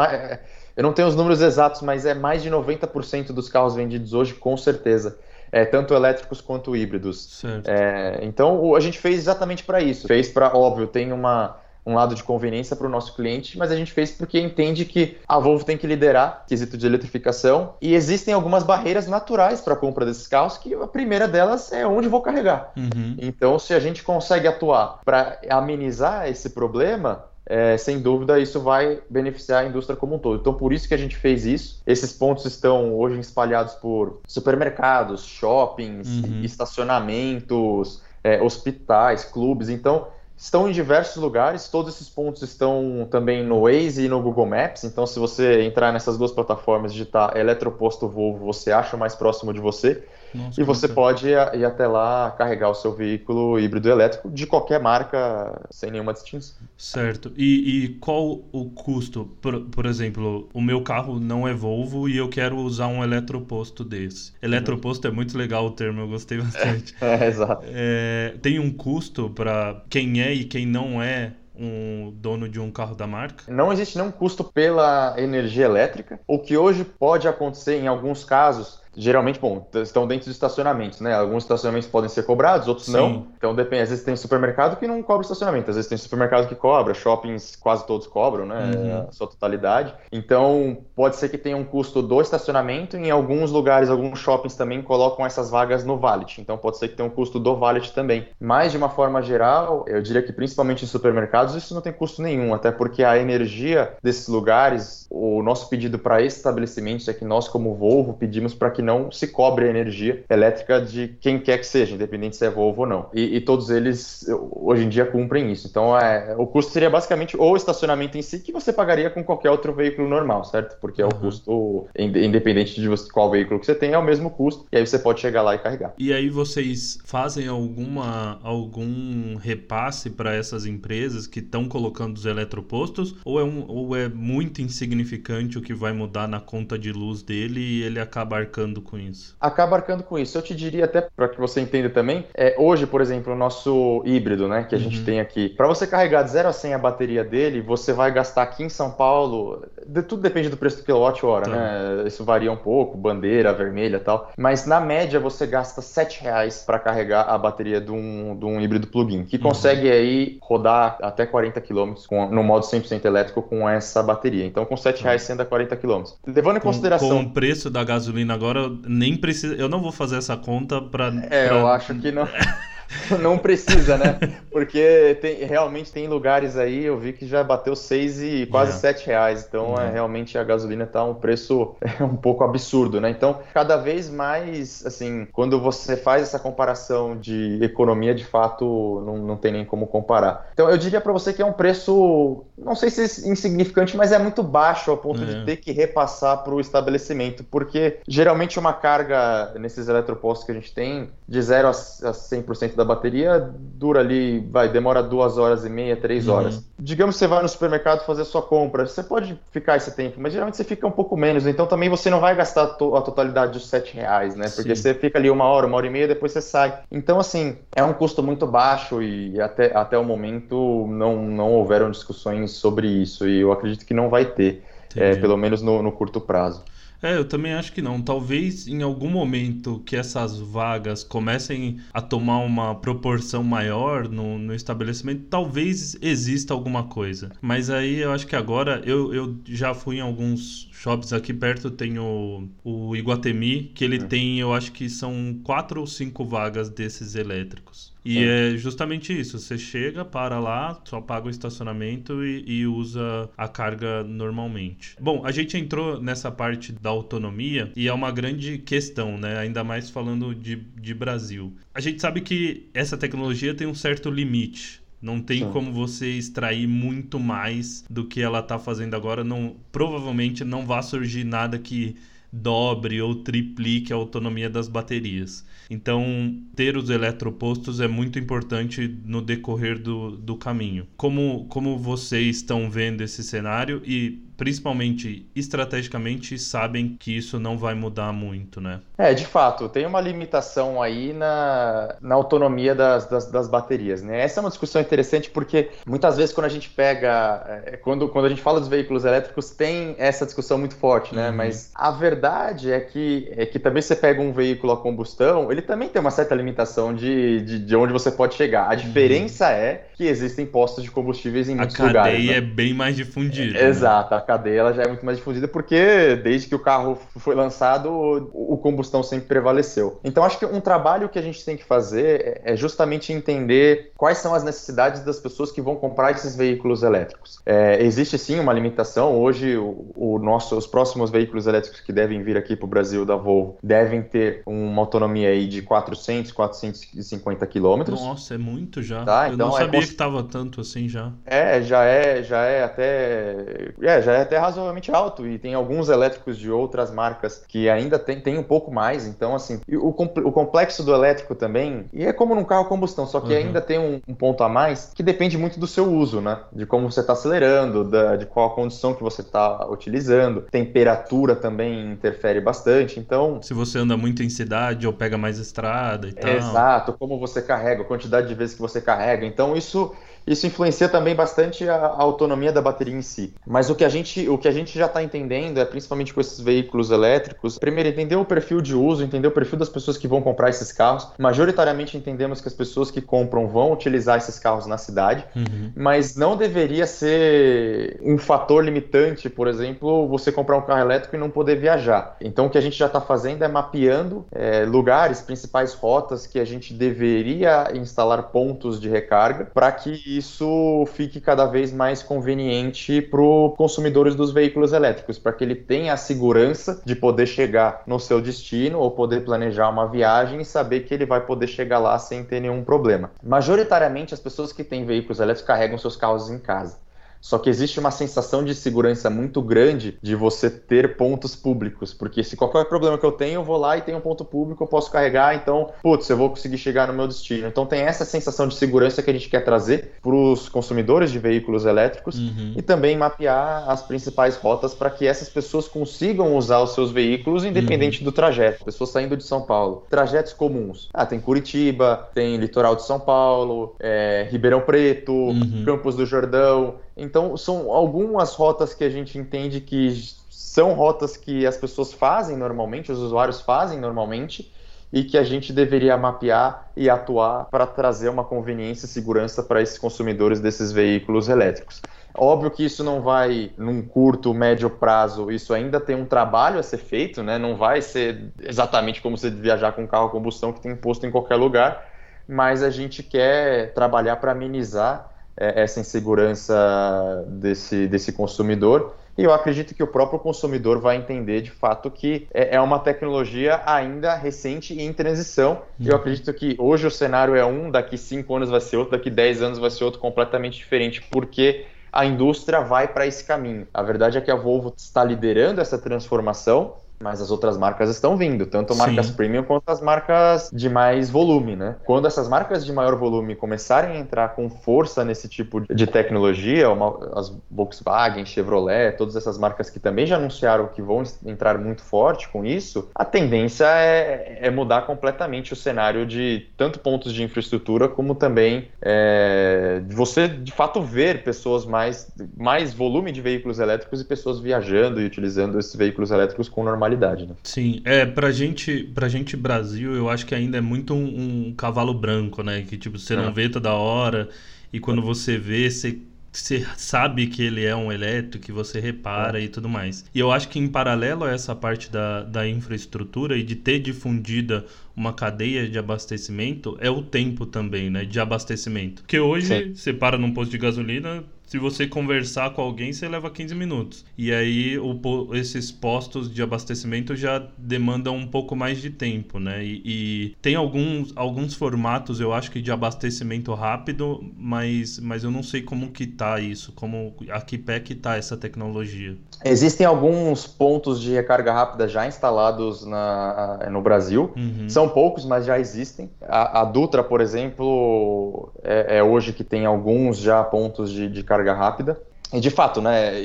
[0.77, 4.35] eu não tenho os números exatos, mas é mais de 90% dos carros vendidos hoje,
[4.35, 5.19] com certeza.
[5.51, 7.43] É, tanto elétricos quanto híbridos.
[7.67, 10.07] É, então, a gente fez exatamente para isso.
[10.07, 13.77] Fez para, óbvio, tem uma um lado de conveniência para o nosso cliente, mas a
[13.77, 18.35] gente fez porque entende que a Volvo tem que liderar quesito de eletrificação e existem
[18.35, 22.21] algumas barreiras naturais para a compra desses carros, que a primeira delas é onde vou
[22.21, 22.73] carregar.
[22.77, 23.17] Uhum.
[23.19, 29.01] Então, se a gente consegue atuar para amenizar esse problema, é, sem dúvida isso vai
[29.11, 30.41] beneficiar a indústria como um todo.
[30.41, 31.83] Então, por isso que a gente fez isso.
[31.85, 36.43] Esses pontos estão hoje espalhados por supermercados, shoppings, uhum.
[36.45, 39.69] estacionamentos, é, hospitais, clubes.
[39.69, 40.07] Então,
[40.41, 41.69] estão em diversos lugares.
[41.69, 44.85] Todos esses pontos estão também no Waze e no Google Maps.
[44.85, 49.53] Então, se você entrar nessas duas plataformas, digitar Eletroposto Volvo, você acha o mais próximo
[49.53, 50.03] de você.
[50.35, 54.47] Nossa, e você pode ir, ir, até lá carregar o seu veículo híbrido elétrico de
[54.47, 56.57] qualquer marca, sem nenhuma distinção.
[56.77, 57.33] Certo.
[57.37, 59.31] E, e qual o custo?
[59.41, 63.85] Por, por, exemplo, o meu carro não é Volvo e eu quero usar um eletroposto
[63.85, 64.33] desse.
[64.41, 66.95] Eletroposto é muito legal o termo, eu gostei bastante.
[67.01, 67.65] É, é exato.
[67.67, 72.71] É, tem um custo para quem é e quem não é um dono de um
[72.71, 73.45] carro da marca?
[73.53, 76.19] Não existe nenhum custo pela energia elétrica.
[76.27, 81.15] O que hoje pode acontecer em alguns casos geralmente, bom, estão dentro de estacionamentos, né?
[81.15, 82.93] Alguns estacionamentos podem ser cobrados, outros Sim.
[82.93, 83.27] não.
[83.37, 83.83] Então depende.
[83.83, 87.57] Às vezes tem supermercado que não cobra estacionamento, às vezes tem supermercado que cobra, shoppings
[87.57, 88.71] quase todos cobram, né?
[88.75, 89.09] Uhum.
[89.09, 89.95] A sua totalidade.
[90.13, 92.97] Então pode ser que tenha um custo do estacionamento.
[92.97, 96.41] Em alguns lugares, alguns shoppings também colocam essas vagas no valet.
[96.41, 98.29] Então pode ser que tenha um custo do valet também.
[98.41, 102.23] Mas de uma forma geral, eu diria que principalmente em supermercados isso não tem custo
[102.23, 107.49] nenhum, até porque a energia desses lugares, o nosso pedido para estabelecimentos é que nós
[107.49, 111.59] como Volvo pedimos para que que não se cobre a energia elétrica de quem quer
[111.59, 113.11] que seja, independente se é Volvo ou não.
[113.13, 115.69] E, e todos eles, hoje em dia, cumprem isso.
[115.69, 119.51] Então, é, o custo seria basicamente o estacionamento em si, que você pagaria com qualquer
[119.51, 120.79] outro veículo normal, certo?
[120.81, 124.67] Porque é o custo, independente de qual veículo que você tem, é o mesmo custo,
[124.73, 125.93] e aí você pode chegar lá e carregar.
[125.99, 133.17] E aí vocês fazem alguma, algum repasse para essas empresas que estão colocando os eletropostos,
[133.25, 137.23] ou é, um, ou é muito insignificante o que vai mudar na conta de luz
[137.23, 139.37] dele e ele acaba arcando arcando com isso?
[139.41, 140.37] Acaba arcando com isso.
[140.39, 144.03] Eu te diria até para que você entenda também, é, hoje, por exemplo, o nosso
[144.05, 144.85] híbrido, né, que a uhum.
[144.85, 148.13] gente tem aqui, para você carregar de 0 a 100 a bateria dele, você vai
[148.13, 151.51] gastar aqui em São Paulo, de, tudo depende do preço do quilowatt-hora, tá.
[151.51, 152.05] né?
[152.07, 156.63] Isso varia um pouco, bandeira, vermelha e tal, mas na média você gasta 7 reais
[156.65, 159.43] para carregar a bateria de um, de um híbrido plug-in, que uhum.
[159.43, 161.95] consegue aí rodar até 40 km
[162.31, 164.45] no modo 100% elétrico com essa bateria.
[164.45, 165.05] Então, com 7 tá.
[165.05, 166.05] reais você anda 40 km.
[166.27, 167.09] Levando em consideração...
[167.09, 169.55] Com o preço da gasolina agora, nem precisa...
[169.55, 171.07] Eu não vou fazer essa conta para...
[171.31, 171.57] É, pra...
[171.57, 172.29] eu acho que não...
[173.21, 174.19] não precisa, né?
[174.51, 178.75] Porque tem, realmente tem lugares aí, eu vi que já bateu 6 e quase é.
[178.75, 179.47] 7 reais.
[179.49, 179.87] Então, é.
[179.87, 179.91] é.
[179.91, 183.11] realmente a gasolina está um preço é um pouco absurdo, né?
[183.11, 189.19] Então, cada vez mais, assim, quando você faz essa comparação de economia, de fato, não,
[189.19, 190.51] não tem nem como comparar.
[190.53, 194.13] Então, eu diria para você que é um preço, não sei se é insignificante, mas
[194.13, 195.27] é muito baixo ao ponto é.
[195.27, 200.55] de ter que repassar para o estabelecimento, porque geralmente uma carga nesses eletropostos que a
[200.55, 203.39] gente tem, de 0 a 100% da bateria
[203.81, 206.35] dura ali, vai, demora duas horas e meia, três uhum.
[206.35, 206.65] horas.
[206.79, 210.33] Digamos que você vai no supermercado fazer sua compra, você pode ficar esse tempo, mas
[210.33, 213.67] geralmente você fica um pouco menos, então também você não vai gastar a, totalidade dos
[213.67, 214.49] sete reais, né?
[214.55, 214.83] Porque Sim.
[214.83, 216.79] você fica ali uma hora, uma hora e meia, depois você sai.
[216.91, 221.91] Então, assim, é um custo muito baixo e até, até o momento não, não houveram
[221.91, 224.63] discussões sobre isso e eu acredito que não vai ter,
[224.97, 226.65] é, pelo menos no, no curto prazo.
[227.03, 228.01] É, eu também acho que não.
[228.01, 234.55] Talvez em algum momento que essas vagas comecem a tomar uma proporção maior no, no
[234.55, 237.33] estabelecimento, talvez exista alguma coisa.
[237.41, 241.71] Mas aí eu acho que agora eu, eu já fui em alguns shops aqui perto,
[241.71, 244.03] tem o, o Iguatemi, que ele é.
[244.03, 247.93] tem, eu acho que são quatro ou cinco vagas desses elétricos.
[248.03, 248.55] E é.
[248.55, 249.39] é justamente isso.
[249.39, 254.97] Você chega, para lá, só paga o estacionamento e, e, usa a carga normalmente.
[254.99, 259.37] Bom, a gente entrou nessa parte da autonomia e é uma grande questão, né?
[259.37, 261.55] Ainda mais falando de, de Brasil.
[261.75, 264.81] A gente sabe que essa tecnologia tem um certo limite.
[265.01, 265.51] Não tem Sim.
[265.51, 269.25] como você extrair muito mais do que ela está fazendo agora.
[269.25, 271.97] Não, provavelmente não vai surgir nada que
[272.33, 275.45] dobre ou triplique a autonomia das baterias.
[275.69, 280.87] Então, ter os eletropostos é muito importante no decorrer do, do caminho.
[280.97, 287.75] Como, como vocês estão vendo esse cenário e principalmente estrategicamente, sabem que isso não vai
[287.75, 288.81] mudar muito, né?
[288.97, 294.19] É, de fato, tem uma limitação aí na, na autonomia das, das, das baterias, né?
[294.23, 298.25] Essa é uma discussão interessante porque muitas vezes quando a gente pega, é, quando, quando
[298.25, 301.29] a gente fala dos veículos elétricos, tem essa discussão muito forte, né?
[301.29, 301.37] Uhum.
[301.37, 305.61] Mas a verdade é que, é que também você pega um veículo a combustão, ele
[305.61, 308.69] também tem uma certa limitação de, de, de onde você pode chegar.
[308.69, 308.77] A uhum.
[308.77, 309.53] diferença uhum.
[309.53, 312.01] é que existem postos de combustíveis em muitos lugares.
[312.01, 312.39] A cadeia né?
[312.39, 313.59] é bem mais difundida.
[313.59, 313.69] É, né?
[313.69, 317.35] Exato, a cadeia ela já é muito mais difundida porque desde que o carro foi
[317.35, 317.91] lançado,
[318.33, 319.99] o combustão sempre prevaleceu.
[320.05, 324.19] Então acho que um trabalho que a gente tem que fazer é, justamente entender quais
[324.19, 327.41] são as necessidades das pessoas que vão comprar esses veículos elétricos.
[327.45, 329.19] É, existe sim uma limitação.
[329.21, 333.05] Hoje, o, o nosso, os próximos veículos elétricos que devem vir aqui para o Brasil
[333.05, 338.01] da Volvo devem ter uma autonomia aí de 400, 450 quilômetros.
[338.01, 339.05] Nossa, é muito já.
[339.05, 339.83] Tá, Eu então não é sabia é...
[339.83, 341.13] que estava tanto assim já.
[341.25, 345.55] É, já é, já é até, é, já é até razoável razoavelmente alto e tem
[345.55, 349.07] alguns elétricos de outras marcas que ainda tem, tem um pouco mais.
[349.07, 353.07] Então, assim, o, o complexo do elétrico também, e é como num carro a combustão,
[353.07, 353.39] só que uhum.
[353.39, 356.39] ainda tem um, um, ponto a mais que depende muito do seu uso, né?
[356.53, 360.43] De como você está acelerando, da, de qual a condição que você está utilizando.
[360.51, 362.99] Temperatura também interfere bastante.
[363.01, 363.41] Então.
[363.43, 366.31] Se você anda muito em cidade ou pega mais estrada e tal.
[366.31, 369.25] Exato, como você carrega, a quantidade de vezes que você carrega.
[369.25, 369.95] Então, isso
[370.27, 373.35] isso influencia também bastante a, a, autonomia da bateria em si.
[373.47, 376.21] Mas o que a gente, o que a gente já está entendendo é, principalmente com
[376.21, 380.09] esses veículos elétricos, primeiro entender o perfil de uso, entender o perfil das pessoas que
[380.09, 381.09] vão comprar esses carros.
[381.19, 385.73] Majoritariamente entendemos que as pessoas que compram vão utilizar esses carros na cidade, uhum.
[385.75, 391.19] mas não deveria ser um fator limitante, por exemplo, você comprar um carro elétrico e
[391.19, 392.17] não poder viajar.
[392.21, 396.39] Então o que a gente já está fazendo é mapeando é, lugares, principais rotas que
[396.39, 403.01] a gente deveria instalar pontos de recarga para que isso fique cada vez mais conveniente
[403.01, 407.83] para os consumidores dos veículos elétricos, para que ele tenha a segurança de poder chegar
[407.87, 411.79] no seu destino ou poder planejar uma viagem e saber que ele vai poder chegar
[411.79, 413.11] lá sem ter nenhum problema.
[413.23, 416.79] Majoritariamente, as pessoas que têm veículos elétricos carregam seus carros em casa.
[417.21, 422.25] Só que existe uma sensação de segurança muito grande de você ter pontos públicos, porque
[422.25, 424.67] se qualquer problema que eu tenho, eu vou lá e tenho um ponto público, eu
[424.67, 427.47] posso carregar, então, putz, eu vou conseguir chegar no meu destino.
[427.47, 431.19] Então tem essa sensação de segurança que a gente quer trazer para os consumidores de
[431.19, 432.55] veículos elétricos uhum.
[432.57, 437.45] e também mapear as principais rotas para que essas pessoas consigam usar os seus veículos
[437.45, 438.05] independente uhum.
[438.05, 438.65] do trajeto.
[438.65, 439.85] Pessoas saindo de São Paulo.
[439.91, 440.89] Trajetos comuns.
[440.93, 445.63] Ah, tem Curitiba, tem litoral de São Paulo, é, Ribeirão Preto, uhum.
[445.65, 446.77] Campos do Jordão.
[447.01, 449.91] Então, são algumas rotas que a gente entende que
[450.29, 454.53] são rotas que as pessoas fazem normalmente, os usuários fazem normalmente,
[454.93, 459.63] e que a gente deveria mapear e atuar para trazer uma conveniência e segurança para
[459.63, 461.81] esses consumidores desses veículos elétricos.
[462.13, 466.63] Óbvio que isso não vai, num curto, médio prazo, isso ainda tem um trabalho a
[466.63, 467.39] ser feito, né?
[467.39, 471.07] Não vai ser exatamente como você viajar com um carro a combustão que tem imposto
[471.07, 471.83] em qualquer lugar,
[472.29, 478.95] mas a gente quer trabalhar para amenizar essa insegurança desse, desse consumidor.
[479.19, 482.79] E eu acredito que o próprio consumidor vai entender de fato que é, é uma
[482.79, 485.63] tecnologia ainda recente e em transição.
[485.79, 485.87] Uhum.
[485.87, 489.11] Eu acredito que hoje o cenário é um, daqui cinco anos vai ser outro, daqui
[489.11, 493.67] dez anos vai ser outro completamente diferente, porque a indústria vai para esse caminho.
[493.75, 498.17] A verdade é que a Volvo está liderando essa transformação mas as outras marcas estão
[498.17, 499.15] vindo, tanto marcas Sim.
[499.15, 501.77] premium quanto as marcas de mais volume, né?
[501.85, 506.69] Quando essas marcas de maior volume começarem a entrar com força nesse tipo de tecnologia,
[506.69, 511.83] uma, as Volkswagen, Chevrolet, todas essas marcas que também já anunciaram que vão entrar muito
[511.83, 517.23] forte com isso, a tendência é, é mudar completamente o cenário de tanto pontos de
[517.23, 523.59] infraestrutura como também é, de você de fato ver pessoas mais mais volume de veículos
[523.59, 527.35] elétricos e pessoas viajando e utilizando esses veículos elétricos com normalidade qualidade, né?
[527.43, 531.55] Sim, é, pra gente, pra gente Brasil, eu acho que ainda é muito um, um
[531.55, 532.63] cavalo branco, né?
[532.63, 533.17] Que tipo, você é.
[533.17, 534.29] não vê toda hora
[534.73, 535.99] e quando você vê, você
[536.33, 539.45] você sabe que ele é um elétrico, que você repara é.
[539.45, 540.05] e tudo mais.
[540.15, 543.81] E eu acho que em paralelo a essa parte da, da infraestrutura e de ter
[543.81, 548.05] difundida uma cadeia de abastecimento, é o tempo também, né?
[548.05, 549.03] De abastecimento.
[549.03, 549.75] Porque hoje Sim.
[549.75, 554.05] você para num posto de gasolina, se você conversar com alguém, você leva 15 minutos.
[554.17, 559.65] E aí o, esses postos de abastecimento já demandam um pouco mais de tempo, né?
[559.65, 565.31] E, e, tem alguns, alguns formatos, eu acho que de abastecimento rápido, mas, mas eu
[565.33, 569.17] não sei como que tá isso, como a que pé que tá essa tecnologia.
[569.45, 574.31] Existem alguns pontos de recarga rápida já instalados na, no Brasil.
[574.37, 574.69] Uhum.
[574.69, 576.11] São poucos, mas já existem.
[576.23, 581.25] A, a Dutra, por exemplo, é, é, hoje que tem alguns já pontos de, de
[581.25, 582.01] carga rápida.
[582.33, 583.19] E de fato, né,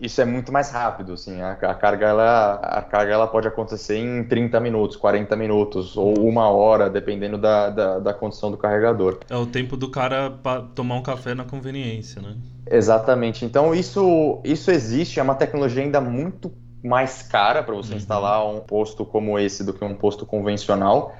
[0.00, 3.98] isso é muito mais rápido, assim, a, a, carga, ela, a carga ela pode acontecer
[3.98, 9.18] em 30 minutos, 40 minutos, ou uma hora, dependendo da, da, da condição do carregador.
[9.28, 10.32] É o tempo do cara
[10.74, 12.34] tomar um café na conveniência, né?
[12.70, 16.50] Exatamente, então isso, isso existe, é uma tecnologia ainda muito
[16.82, 17.98] mais cara para você uhum.
[17.98, 21.14] instalar um posto como esse do que um posto convencional,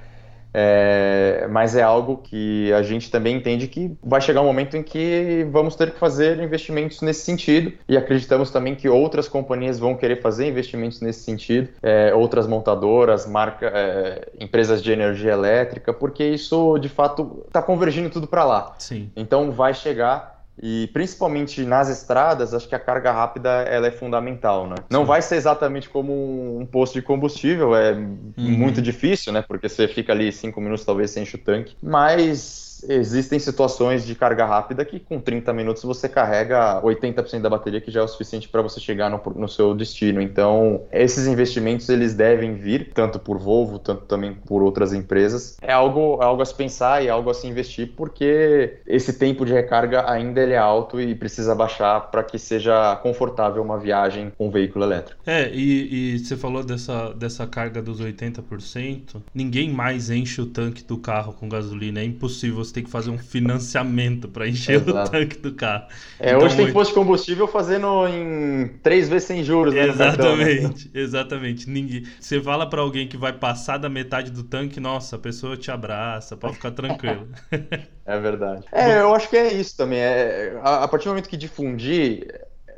[0.59, 4.81] é, mas é algo que a gente também entende que vai chegar um momento em
[4.81, 9.95] que vamos ter que fazer investimentos nesse sentido e acreditamos também que outras companhias vão
[9.95, 16.23] querer fazer investimentos nesse sentido, é, outras montadoras, marca, é, empresas de energia elétrica, porque
[16.23, 18.73] isso de fato está convergindo tudo para lá.
[18.79, 19.11] Sim.
[19.15, 24.67] Então vai chegar e principalmente nas estradas, acho que a carga rápida ela é fundamental,
[24.67, 24.75] né?
[24.89, 28.33] Não vai ser exatamente como um posto de combustível, é uhum.
[28.37, 29.43] muito difícil, né?
[29.47, 34.15] Porque você fica ali cinco minutos talvez sem enche o tanque, mas existem situações de
[34.15, 38.07] carga rápida que com 30 minutos você carrega 80% da bateria, que já é o
[38.07, 40.21] suficiente para você chegar no, no, seu destino.
[40.21, 45.57] Então, esses investimentos eles devem vir, tanto por Volvo, tanto também por outras empresas.
[45.61, 49.13] É algo, é algo a se pensar e é algo a se investir, porque esse
[49.13, 53.77] tempo de recarga ainda ele é alto e precisa baixar para que seja confortável uma
[53.77, 55.21] viagem com um veículo elétrico.
[55.25, 59.21] É, e, e você falou dessa, dessa carga dos 80%.
[59.33, 61.99] Ninguém mais enche o tanque do carro com gasolina.
[61.99, 65.09] É impossível você tem que fazer um financiamento para encher Exato.
[65.09, 65.85] o tanque do carro.
[66.19, 69.87] É, então, hoje tem posto de combustível fazendo em três vezes sem juros, né?
[69.87, 71.69] Exatamente, exatamente.
[71.69, 72.03] Ninguém...
[72.19, 75.71] Você fala para alguém que vai passar da metade do tanque, nossa, a pessoa te
[75.71, 77.27] abraça, pode ficar tranquilo.
[78.05, 78.63] é verdade.
[78.71, 79.99] É, eu acho que é isso também.
[79.99, 82.27] É, a, a partir do momento que difundir,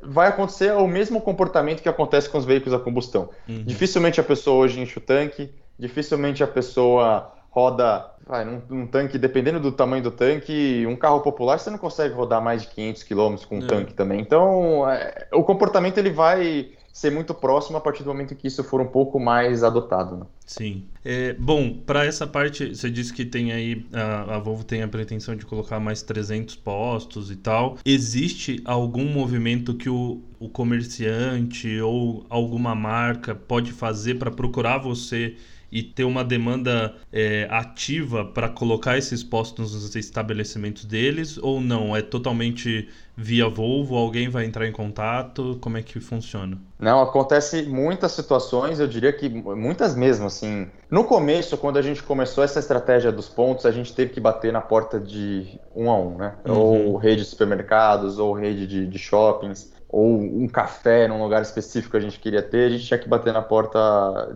[0.02, 3.30] vai acontecer o mesmo comportamento que acontece com os veículos a combustão.
[3.48, 3.64] Uhum.
[3.66, 9.18] Dificilmente a pessoa hoje enche o tanque, dificilmente a pessoa roda vai, num, num, tanque,
[9.18, 13.04] dependendo do tamanho do tanque, um carro popular você não consegue rodar mais de 500
[13.04, 13.66] km com um é.
[13.66, 14.22] tanque também.
[14.22, 18.64] Então, é, o comportamento ele vai ser muito próximo a partir do momento que isso
[18.64, 20.18] for um pouco mais adotado.
[20.18, 20.26] Né?
[20.46, 20.86] Sim.
[21.04, 24.88] É, bom, para essa parte, você disse que tem aí, a, a, Volvo tem a
[24.88, 27.78] pretensão de colocar mais 300 postos e tal.
[27.84, 35.36] Existe algum movimento que o, o comerciante ou alguma marca pode fazer para procurar você
[35.72, 41.96] e ter uma demanda é, ativa para colocar esses postos nos estabelecimentos deles ou não?
[41.96, 43.96] É totalmente via Volvo?
[43.96, 45.58] Alguém vai entrar em contato?
[45.62, 46.58] Como é que funciona?
[46.80, 50.68] Não, acontece muitas situações, eu diria que muitas mesmo, assim.
[50.90, 54.54] No começo, quando a gente começou essa estratégia dos pontos, a gente teve que bater
[54.54, 56.36] na porta de um a um, né?
[56.48, 56.58] Uhum.
[56.58, 61.92] Ou rede de supermercados, ou rede de, de shoppings ou um café num lugar específico
[61.92, 63.80] que a gente queria ter, a gente tinha que bater na porta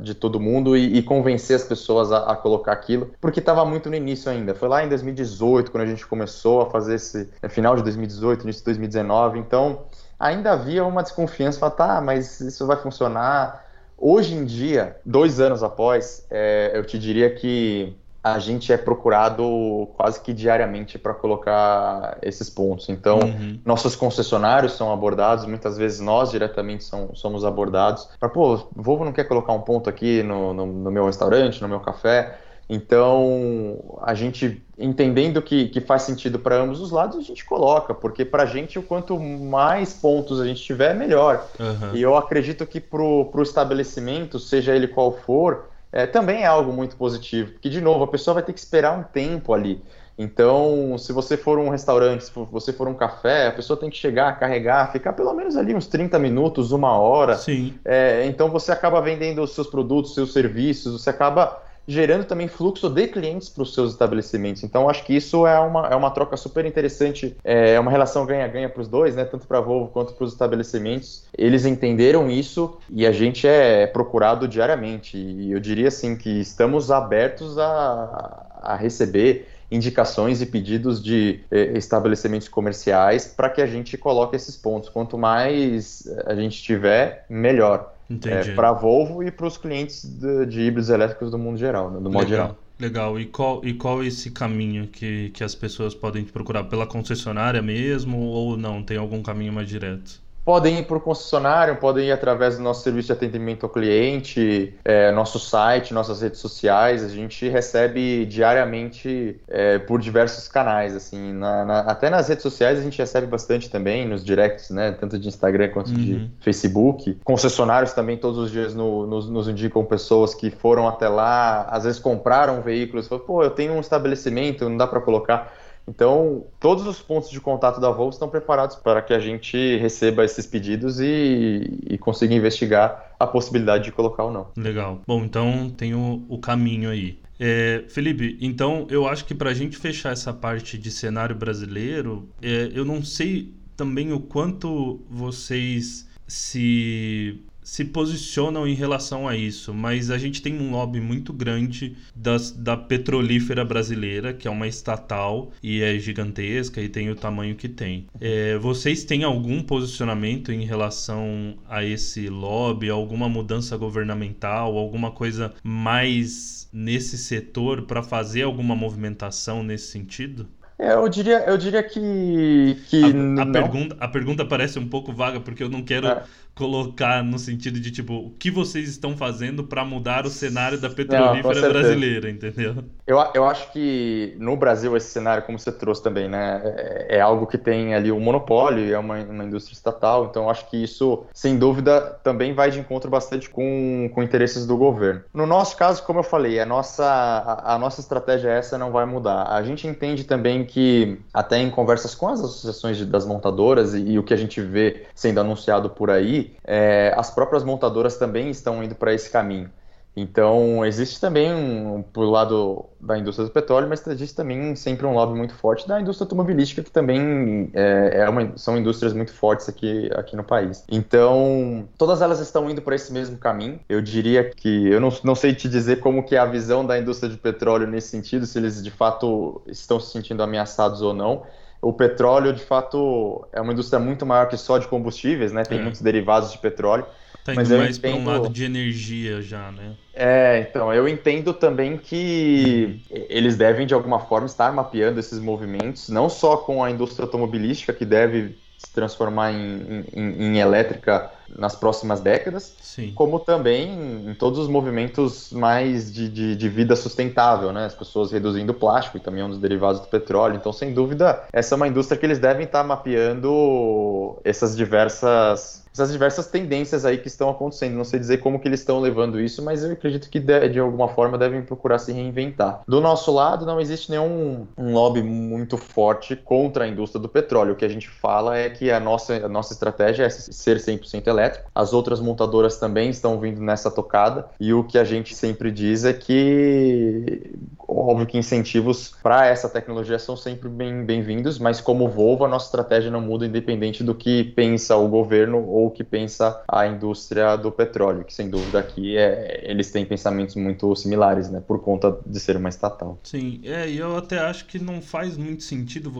[0.01, 3.87] de todo mundo e, e convencer as pessoas a, a colocar aquilo, porque estava muito
[3.87, 4.55] no início ainda.
[4.55, 8.43] Foi lá em 2018 quando a gente começou a fazer esse é, final de 2018,
[8.43, 9.83] início de 2019, então
[10.19, 13.63] ainda havia uma desconfiança, falar, tá, mas isso vai funcionar.
[13.95, 19.89] Hoje em dia, dois anos após, é, eu te diria que a gente é procurado
[19.97, 22.87] quase que diariamente para colocar esses pontos.
[22.87, 23.59] Então, uhum.
[23.65, 28.07] nossos concessionários são abordados, muitas vezes nós diretamente são, somos abordados.
[28.17, 31.67] Para, pô, Volvo não quer colocar um ponto aqui no, no, no, meu restaurante, no
[31.67, 32.37] meu café.
[32.69, 37.93] Então, a gente, entendendo que, que faz sentido para ambos os lados, a gente coloca,
[37.93, 41.45] porque para a gente, o quanto mais pontos a gente tiver, melhor.
[41.59, 41.93] Uhum.
[41.93, 46.73] E eu acredito que para o estabelecimento, seja ele qual for, é, também é algo
[46.73, 49.81] muito positivo, porque, de novo, a pessoa vai ter que esperar um tempo ali.
[50.17, 53.97] Então, se você for um restaurante, se você for um café, a pessoa tem que
[53.97, 57.35] chegar, carregar, ficar pelo menos ali uns 30 minutos, uma hora.
[57.35, 57.75] Sim.
[57.85, 62.89] É, então, você acaba vendendo os seus produtos, seus serviços, você acaba gerando também fluxo
[62.89, 64.63] de clientes para os seus estabelecimentos.
[64.63, 68.69] Então, acho que isso é uma, é uma troca super interessante, é uma relação ganha-ganha
[68.69, 69.25] para os dois, né?
[69.25, 71.25] tanto para a Volvo quanto para os estabelecimentos.
[71.37, 75.17] Eles entenderam isso e a gente é procurado diariamente.
[75.17, 81.71] E eu diria assim que estamos abertos a, a receber indicações e pedidos de eh,
[81.75, 84.87] estabelecimentos comerciais para que a gente coloque esses pontos.
[84.87, 87.91] Quanto mais a gente tiver, melhor
[88.25, 91.89] é, para a Volvo e para os clientes de, de, híbridos elétricos do mundo geral,
[91.89, 92.29] né, do modo Legal.
[92.29, 92.57] geral.
[92.79, 93.19] Legal.
[93.19, 96.63] E qual, e qual esse caminho que, que as pessoas podem procurar?
[96.65, 98.83] Pela concessionária mesmo ou não?
[98.83, 100.22] Tem algum caminho mais direto?
[100.45, 105.09] Podem ir por concessionário, podem ir através do nosso serviço de atendimento ao cliente, é,
[105.11, 107.03] nosso site, nossas redes sociais.
[107.03, 112.77] A gente recebe diariamente é, por diversos canais, assim, na, na, até nas redes sociais
[112.77, 115.95] a gente recebe bastante também, nos directs, né, tanto de Instagram quanto uhum.
[115.95, 117.17] de Facebook.
[117.23, 121.85] Concessionários também todos os dias no, nos, nos, indicam pessoas que foram até lá, às
[121.85, 125.53] vezes compraram veículos, falam, pô, eu tenho um estabelecimento, não dá para colocar
[125.87, 130.23] então, todos os pontos de contato da Volvo estão preparados para que a gente receba
[130.23, 134.47] esses pedidos e, e consiga investigar a possibilidade de colocar ou não.
[134.55, 135.01] Legal.
[135.05, 137.19] Bom, então tem o, o caminho aí.
[137.39, 142.29] É, Felipe, então eu acho que para a gente fechar essa parte de cenário brasileiro,
[142.41, 149.73] é, eu não sei também o quanto vocês se se posicionam em relação a isso,
[149.73, 154.67] mas a gente tem um lobby muito grande das, da petrolífera brasileira, que é uma
[154.67, 158.07] estatal e é gigantesca e tem o tamanho que tem.
[158.19, 165.53] É, vocês têm algum posicionamento em relação a esse lobby, alguma mudança governamental, alguma coisa
[165.63, 170.47] mais nesse setor para fazer alguma movimentação nesse sentido?
[170.77, 172.77] É, eu diria, eu diria que.
[172.89, 173.01] que
[173.39, 176.23] a, a pergunta, a pergunta parece um pouco vaga, porque eu não quero é
[176.55, 180.89] colocar no sentido de tipo o que vocês estão fazendo para mudar o cenário da
[180.89, 182.83] petrolífera Não, brasileira, entendeu?
[183.07, 187.21] Eu, eu acho que no Brasil esse cenário, como você trouxe também, né, é, é
[187.21, 190.81] algo que tem ali um monopólio, é uma, uma indústria estatal, então eu acho que
[190.81, 195.21] isso, sem dúvida, também vai de encontro bastante com, com interesses do governo.
[195.33, 199.05] No nosso caso, como eu falei, a nossa, a, a nossa estratégia essa não vai
[199.05, 199.47] mudar.
[199.47, 204.11] A gente entende também que, até em conversas com as associações de, das montadoras e,
[204.11, 208.49] e o que a gente vê sendo anunciado por aí, é, as próprias montadoras também
[208.49, 209.69] estão indo para esse caminho.
[210.15, 215.13] Então, existe também, um, por lado da indústria do petróleo, mas existe também sempre um
[215.13, 219.67] lobby muito forte da indústria automobilística, que também é, é uma, são indústrias muito fortes
[219.67, 220.83] aqui, aqui no país.
[220.87, 223.79] Então, todas elas estão indo para esse mesmo caminho.
[223.89, 226.97] Eu diria que, eu não, não sei te dizer como que é a visão da
[226.99, 231.41] indústria de petróleo nesse sentido, se eles de fato estão se sentindo ameaçados ou não,
[231.83, 235.63] o petróleo, de fato, é uma indústria muito maior que só de combustíveis, né?
[235.63, 235.81] Tem é.
[235.81, 237.05] muitos derivados de petróleo.
[237.43, 238.11] Tá indo mas mais entendo...
[238.13, 239.91] para um lado de energia já, né?
[240.13, 246.07] É, então, eu entendo também que eles devem, de alguma forma, estar mapeando esses movimentos,
[246.07, 251.75] não só com a indústria automobilística, que deve se transformar em, em, em elétrica nas
[251.75, 253.11] próximas décadas, Sim.
[253.15, 257.85] como também em todos os movimentos mais de, de, de, vida sustentável, né?
[257.85, 260.55] As pessoas reduzindo plástico e também um dos derivados do petróleo.
[260.55, 266.11] Então, sem dúvida, essa é uma indústria que eles devem estar mapeando essas diversas essas
[266.11, 267.95] diversas tendências aí que estão acontecendo.
[267.95, 270.79] Não sei dizer como que eles estão levando isso, mas eu acredito que de, de
[270.79, 272.81] alguma forma devem procurar se reinventar.
[272.87, 277.73] Do nosso lado, não existe nenhum um lobby muito forte contra a indústria do petróleo.
[277.73, 281.27] O que a gente fala é que a nossa, a nossa estratégia é ser 100%
[281.27, 281.69] elétrico.
[281.75, 284.47] As outras montadoras também estão vindo nessa tocada.
[284.59, 287.51] E o que a gente sempre diz é que,
[287.87, 292.65] óbvio que incentivos para essa tecnologia são sempre bem-vindos, bem mas como Volvo, a nossa
[292.65, 297.55] estratégia não muda independente do que pensa o governo ou o que pensa a indústria
[297.55, 302.17] do petróleo, que sem dúvida aqui é, eles têm pensamentos muito similares, né, por conta
[302.25, 303.19] de ser uma estatal.
[303.23, 306.11] Sim, é, e eu até acho que não faz muito sentido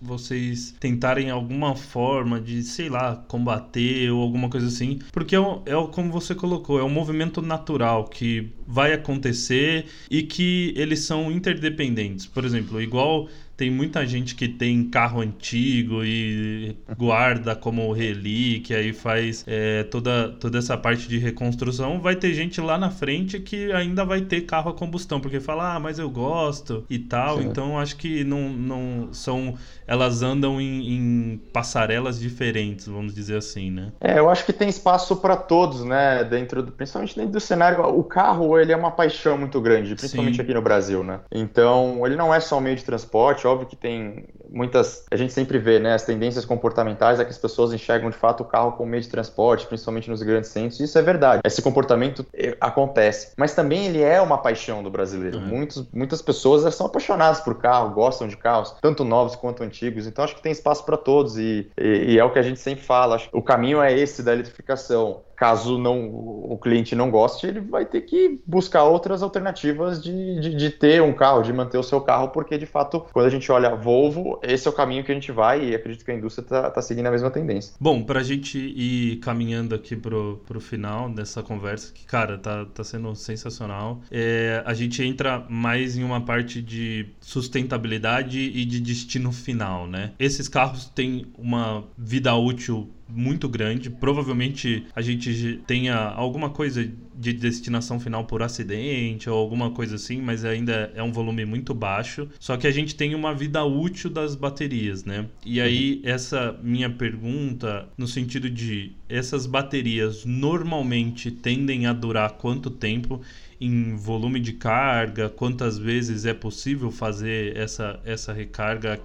[0.00, 5.86] vocês tentarem alguma forma de, sei lá, combater ou alguma coisa assim, porque é, é
[5.92, 12.26] como você colocou, é um movimento natural que vai acontecer e que eles são interdependentes.
[12.26, 13.28] Por exemplo, igual
[13.60, 20.30] tem muita gente que tem carro antigo e guarda como relíquia e faz é, toda,
[20.40, 22.00] toda essa parte de reconstrução.
[22.00, 25.74] Vai ter gente lá na frente que ainda vai ter carro a combustão, porque fala,
[25.74, 27.36] ah, mas eu gosto e tal.
[27.36, 27.48] Sim.
[27.48, 29.54] Então acho que não, não são.
[29.86, 33.92] Elas andam em, em, passarelas diferentes, vamos dizer assim, né?
[34.00, 36.24] É, eu acho que tem espaço para todos, né?
[36.24, 37.84] Dentro do, principalmente dentro do cenário.
[37.84, 40.42] O carro, ele é uma paixão muito grande, principalmente Sim.
[40.42, 41.20] aqui no Brasil, né?
[41.30, 45.06] Então, ele não é só um meio de transporte, óbvio que tem muitas.
[45.10, 45.94] A gente sempre vê, né?
[45.94, 49.08] As tendências comportamentais é que as pessoas enxergam de fato o carro como meio de
[49.08, 50.80] transporte, principalmente nos grandes centros.
[50.80, 51.42] Isso é verdade.
[51.44, 53.32] Esse comportamento é, acontece.
[53.36, 55.38] Mas também ele é uma paixão do brasileiro.
[55.38, 55.46] Uhum.
[55.46, 60.06] Muitos, muitas pessoas são apaixonadas por carro, gostam de carros, tanto novos quanto antigos.
[60.06, 62.60] Então acho que tem espaço para todos e, e, e, é o que a gente
[62.60, 63.20] sempre fala.
[63.32, 68.02] O caminho é esse da eletrificação caso não o cliente não goste, ele vai ter
[68.02, 72.28] que buscar outras alternativas de, de, de, ter um carro, de manter o seu carro,
[72.28, 75.32] porque de fato, quando a gente olha Volvo, esse é o caminho que a gente
[75.32, 77.72] vai e acredito que a indústria está tá seguindo a mesma tendência.
[77.80, 82.66] Bom, para a gente ir caminhando aqui pro, pro final dessa conversa, que cara, tá,
[82.66, 88.78] tá sendo sensacional, é, a gente entra mais em uma parte de sustentabilidade e de
[88.78, 90.12] destino final, né?
[90.18, 93.90] Esses carros têm uma vida útil muito grande.
[93.90, 100.22] Provavelmente a gente tenha alguma coisa de destinação final por acidente ou alguma coisa assim,
[100.22, 102.28] mas ainda é um volume muito baixo.
[102.38, 105.26] Só que a gente tem uma vida útil das baterias, né?
[105.44, 106.10] E aí, uhum.
[106.10, 113.20] essa minha pergunta, no sentido de essas baterias normalmente tendem a durar quanto tempo?
[113.60, 118.98] em volume de carga, quantas vezes é possível fazer essa, essa recarga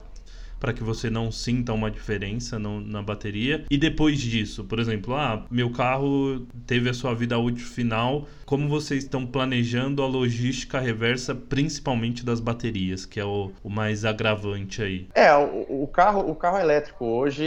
[0.66, 3.64] para que você não sinta uma diferença no, na bateria.
[3.70, 8.68] E depois disso, por exemplo, ah, meu carro teve a sua vida útil final, como
[8.68, 14.82] vocês estão planejando a logística reversa, principalmente das baterias, que é o, o mais agravante
[14.82, 15.08] aí?
[15.14, 17.44] É, o, o, carro, o carro elétrico hoje,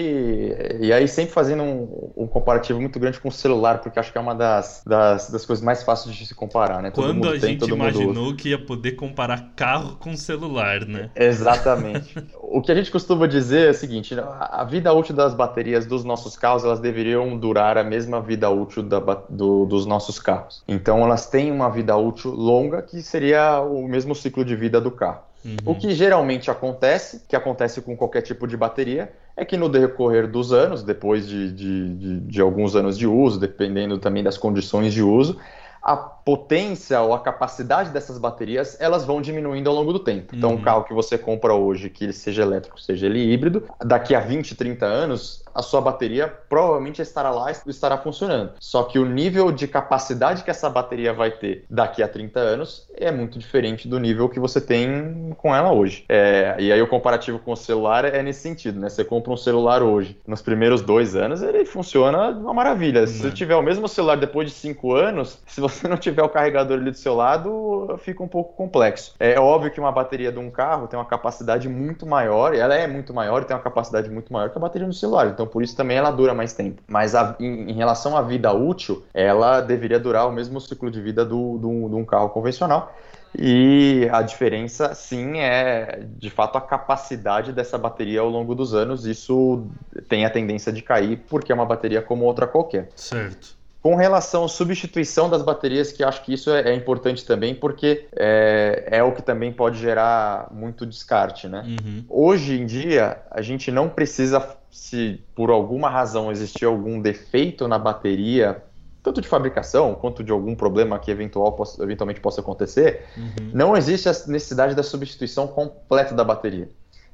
[0.81, 4.19] e aí sempre fazendo um, um, comparativo muito grande com o celular, porque acho que
[4.19, 6.93] é uma das, das, das coisas mais fáceis de se comparar, né?
[6.93, 11.11] Todo Quando a tem, gente imaginou que ia poder comparar carro com celular, né?
[11.17, 12.15] Exatamente.
[12.41, 15.33] o que a gente costuma costuma dizer é o seguinte: né, a vida útil das
[15.33, 20.19] baterias dos nossos carros elas deveriam durar a mesma vida útil da, do, dos nossos
[20.19, 20.63] carros.
[20.69, 24.91] Então elas têm uma vida útil longa que seria o mesmo ciclo de vida do
[24.91, 25.23] carro.
[25.43, 25.57] Uhum.
[25.65, 30.29] O que geralmente acontece, que acontece com qualquer tipo de bateria, é que no decorrer
[30.29, 34.93] dos anos, depois de, de, de, de alguns anos de uso, dependendo também das condições
[34.93, 35.39] de uso,
[35.81, 35.97] a
[36.29, 40.37] potência ou a capacidade dessas baterias, elas vão diminuindo ao longo do tempo.
[40.37, 40.57] Então, uhum.
[40.57, 44.21] um carro que você compra hoje, que ele seja elétrico, seja ele híbrido, daqui a
[44.21, 48.53] 20, 30 anos, a sua bateria provavelmente estará lá e estará funcionando.
[48.61, 52.87] Só que o nível de capacidade que essa bateria vai ter daqui a 30 anos
[52.95, 56.05] é muito diferente do nível que você tem com ela hoje.
[56.09, 58.89] É, e aí o comparativo com o celular é nesse sentido, né?
[58.89, 63.05] Você compra um celular hoje, nos primeiros dois anos ele funciona uma maravilha.
[63.07, 63.35] Se você uhum.
[63.35, 66.91] tiver o mesmo celular depois de cinco anos, se você não tiver o carregador ali
[66.91, 69.15] do seu lado, fica um pouco complexo.
[69.19, 72.87] É óbvio que uma bateria de um carro tem uma capacidade muito maior, ela é
[72.87, 75.29] muito maior e tem uma capacidade muito maior que a bateria do celular.
[75.29, 76.83] Então por isso também ela dura mais tempo.
[76.87, 81.01] Mas a, em, em, relação à vida útil, ela deveria durar o mesmo ciclo de
[81.01, 82.93] vida do, do, de um carro convencional.
[83.37, 89.05] E a diferença, sim, é de fato a capacidade dessa bateria ao longo dos anos.
[89.07, 89.67] Isso
[90.09, 92.89] tem a tendência de cair, porque é uma bateria como outra qualquer.
[92.95, 93.58] Certo.
[93.83, 98.09] Com relação à substituição das baterias, que acho que isso é, é importante também, porque
[98.13, 101.65] é, é, o que também pode gerar muito descarte, né?
[101.65, 102.05] Uhum.
[102.09, 107.79] Hoje em dia, a gente não precisa se por alguma razão existir algum defeito na
[107.79, 108.63] bateria,
[109.03, 113.51] tanto de fabricação quanto de algum problema que eventual, eventualmente possa acontecer, uhum.
[113.55, 116.69] não existe a necessidade da substituição completa da bateria.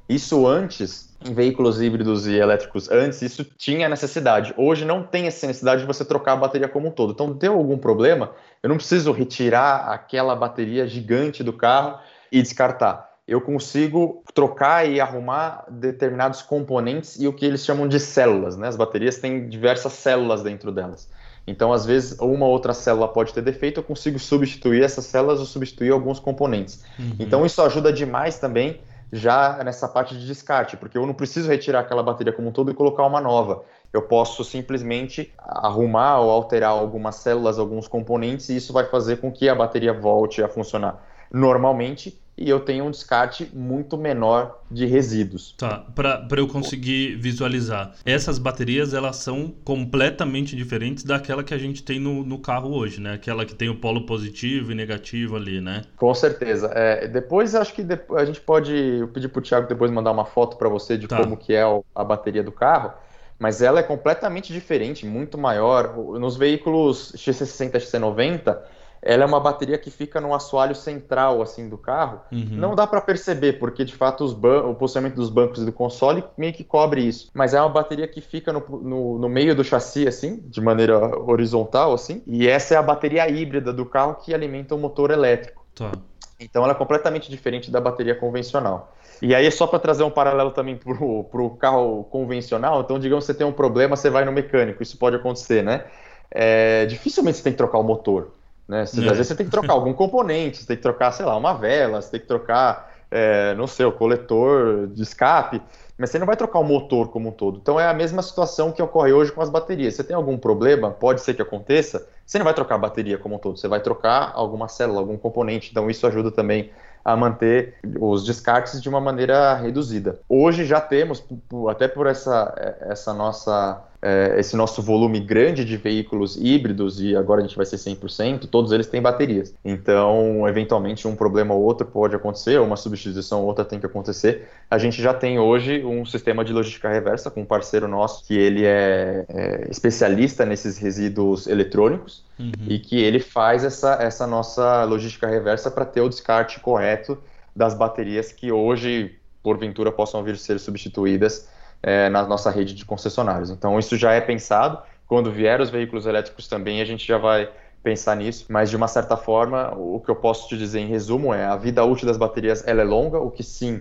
[0.07, 4.53] Isso antes, em veículos híbridos e elétricos, antes isso tinha necessidade.
[4.55, 7.11] Hoje não tem essa necessidade de você trocar a bateria como um todo.
[7.11, 8.31] Então, deu algum problema,
[8.61, 11.99] eu não preciso retirar aquela bateria gigante do carro
[12.31, 13.13] e descartar.
[13.27, 18.55] Eu consigo trocar e arrumar determinados componentes e o que eles chamam de células.
[18.55, 18.67] Né?
[18.67, 21.09] As baterias têm diversas células dentro delas.
[21.47, 25.45] Então, às vezes, uma outra célula pode ter defeito, eu consigo substituir essas células ou
[25.45, 26.83] substituir alguns componentes.
[26.97, 27.15] Uhum.
[27.19, 28.79] Então, isso ajuda demais também
[29.15, 32.71] já nessa parte de descarte, porque eu não preciso retirar aquela bateria como um todo
[32.71, 33.63] e colocar uma nova.
[33.93, 39.31] Eu posso simplesmente arrumar ou alterar algumas células, alguns componentes, e isso vai fazer com
[39.31, 41.01] que a bateria volte a funcionar
[41.31, 45.53] normalmente e eu tenho um descarte muito menor de resíduos.
[45.57, 51.81] Tá, para eu conseguir visualizar, essas baterias elas são completamente diferentes daquela que a gente
[51.81, 53.13] tem no, no carro hoje, né?
[53.13, 55.83] Aquela que tem o polo positivo e negativo ali, né?
[55.95, 56.71] Com certeza.
[56.73, 60.25] É, depois acho que depois, a gente pode pedir para o Thiago depois mandar uma
[60.25, 61.17] foto para você de tá.
[61.17, 61.63] como que é
[61.95, 62.93] a bateria do carro
[63.37, 65.93] mas ela é completamente diferente, muito maior.
[66.17, 68.57] Nos veículos XC60 XC90,
[69.05, 72.21] ela é uma bateria que fica no assoalho central assim do carro.
[72.31, 72.47] Uhum.
[72.51, 76.51] Não dá para perceber, porque de fato o posicionamento dos bancos e do console meio
[76.51, 77.29] que cobre isso.
[77.31, 80.97] Mas é uma bateria que fica no, no, no, meio do chassi, assim, de maneira
[81.19, 82.23] horizontal, assim.
[82.25, 85.63] E essa é a bateria híbrida do carro que alimenta o motor elétrico.
[85.75, 85.91] Tá.
[86.39, 88.95] Então ela é completamente diferente da bateria convencional.
[89.21, 93.31] E aí, só para trazer um paralelo também para o carro convencional, então, digamos que
[93.31, 95.85] você tem um problema, você vai no mecânico, isso pode acontecer, né?
[96.29, 98.31] É, dificilmente você tem que trocar o motor.
[98.67, 98.85] Né?
[98.85, 99.03] Você, é.
[99.03, 101.53] Às vezes você tem que trocar algum componente, você tem que trocar, sei lá, uma
[101.53, 105.61] vela, você tem que trocar, é, não sei, o coletor de escape,
[105.97, 107.59] mas você não vai trocar o motor como um todo.
[107.61, 109.93] Então é a mesma situação que ocorre hoje com as baterias.
[109.93, 113.35] Você tem algum problema, pode ser que aconteça, você não vai trocar a bateria como
[113.35, 115.69] um todo, você vai trocar alguma célula, algum componente.
[115.71, 116.71] Então isso ajuda também
[117.03, 120.19] a manter os descartes de uma maneira reduzida.
[120.27, 121.23] Hoje já temos,
[121.69, 127.41] até por essa, essa nossa é, esse nosso volume grande de veículos híbridos, e agora
[127.41, 129.55] a gente vai ser 100%, todos eles têm baterias.
[129.65, 134.47] Então, eventualmente, um problema ou outro pode acontecer, uma substituição ou outra tem que acontecer.
[134.69, 138.37] A gente já tem hoje um sistema de logística reversa com um parceiro nosso, que
[138.37, 142.51] ele é, é especialista nesses resíduos eletrônicos, uhum.
[142.67, 147.17] e que ele faz essa, essa nossa logística reversa para ter o descarte correto
[147.55, 151.54] das baterias que hoje, porventura, possam vir a ser substituídas
[151.85, 153.51] é, na nossa rede de concessionários.
[153.51, 154.81] Então, isso já é pensado.
[155.07, 157.47] Quando vier os veículos elétricos também, a gente já vai
[157.83, 161.31] pensar nisso, mas de uma certa forma, o que eu posso te dizer em resumo
[161.31, 163.79] é a vida útil das baterias ela é longa, o que sim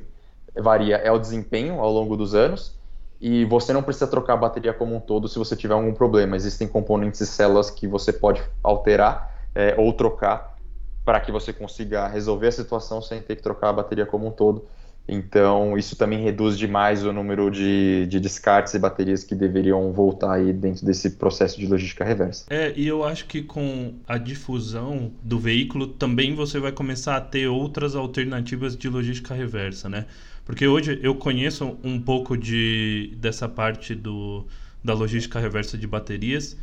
[0.54, 2.78] varia é o desempenho ao longo dos anos,
[3.18, 6.36] e você não precisa trocar a bateria como um todo se você tiver algum problema.
[6.36, 10.58] Existem componentes e células que você pode alterar é, ou trocar
[11.06, 14.30] para que você consiga resolver a situação sem ter que trocar a bateria como um
[14.30, 14.66] todo.
[15.06, 20.34] Então, isso também reduz demais o número de, de descartes e baterias que deveriam voltar
[20.34, 22.46] aí dentro desse processo de logística reversa.
[22.48, 27.20] É, e eu acho que com a difusão do veículo também você vai começar a
[27.20, 30.06] ter outras alternativas de logística reversa, né?
[30.44, 34.46] Porque hoje eu conheço um pouco de, dessa parte do,
[34.82, 36.56] da logística reversa de baterias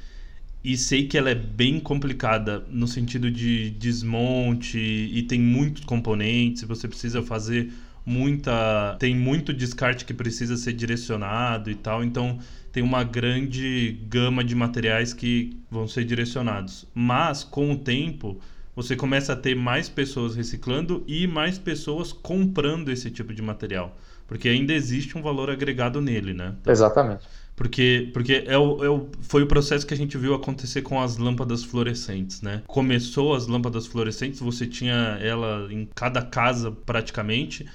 [0.63, 6.63] e sei que ela é bem complicada no sentido de desmonte e tem muitos componentes,
[6.63, 7.71] você precisa fazer
[8.05, 8.95] muita.
[8.99, 12.39] tem muito descarte que precisa ser direcionado e tal, então
[12.71, 16.85] tem uma grande gama de materiais que vão ser direcionados.
[16.93, 18.39] Mas com o tempo
[18.75, 23.97] você começa a ter mais pessoas reciclando e mais pessoas comprando esse tipo de material.
[24.27, 26.55] Porque ainda existe um valor agregado nele, né?
[26.61, 27.23] Então, Exatamente.
[27.53, 30.99] Porque, porque é o, é o, foi o processo que a gente viu acontecer com
[30.99, 32.63] as lâmpadas fluorescentes, né?
[32.65, 37.67] Começou as lâmpadas fluorescentes, você tinha ela em cada casa praticamente,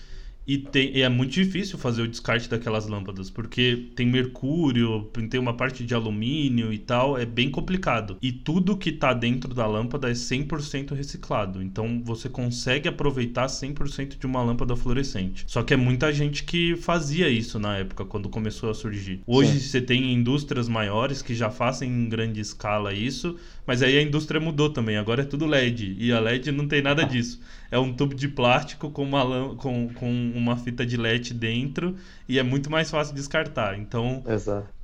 [0.47, 5.40] e, tem, e é muito difícil fazer o descarte daquelas lâmpadas, porque tem mercúrio, tem
[5.40, 8.16] uma parte de alumínio e tal, é bem complicado.
[8.22, 11.62] E tudo que está dentro da lâmpada é 100% reciclado.
[11.62, 15.44] Então você consegue aproveitar 100% de uma lâmpada fluorescente.
[15.49, 19.20] Só que é muita gente que fazia isso na época, quando começou a surgir.
[19.26, 19.59] Hoje Sim.
[19.59, 23.36] você tem indústrias maiores que já fazem em grande escala isso,
[23.66, 25.97] mas aí a indústria mudou também, agora é tudo LED.
[25.99, 27.40] E a LED não tem nada disso.
[27.70, 31.96] É um tubo de plástico com uma, com, com uma fita de LED dentro
[32.28, 33.78] e é muito mais fácil descartar.
[33.78, 34.22] Então,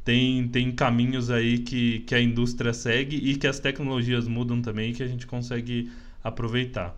[0.05, 4.91] tem, tem caminhos aí que, que a indústria segue e que as tecnologias mudam também
[4.91, 5.91] e que a gente consegue
[6.23, 6.97] aproveitar.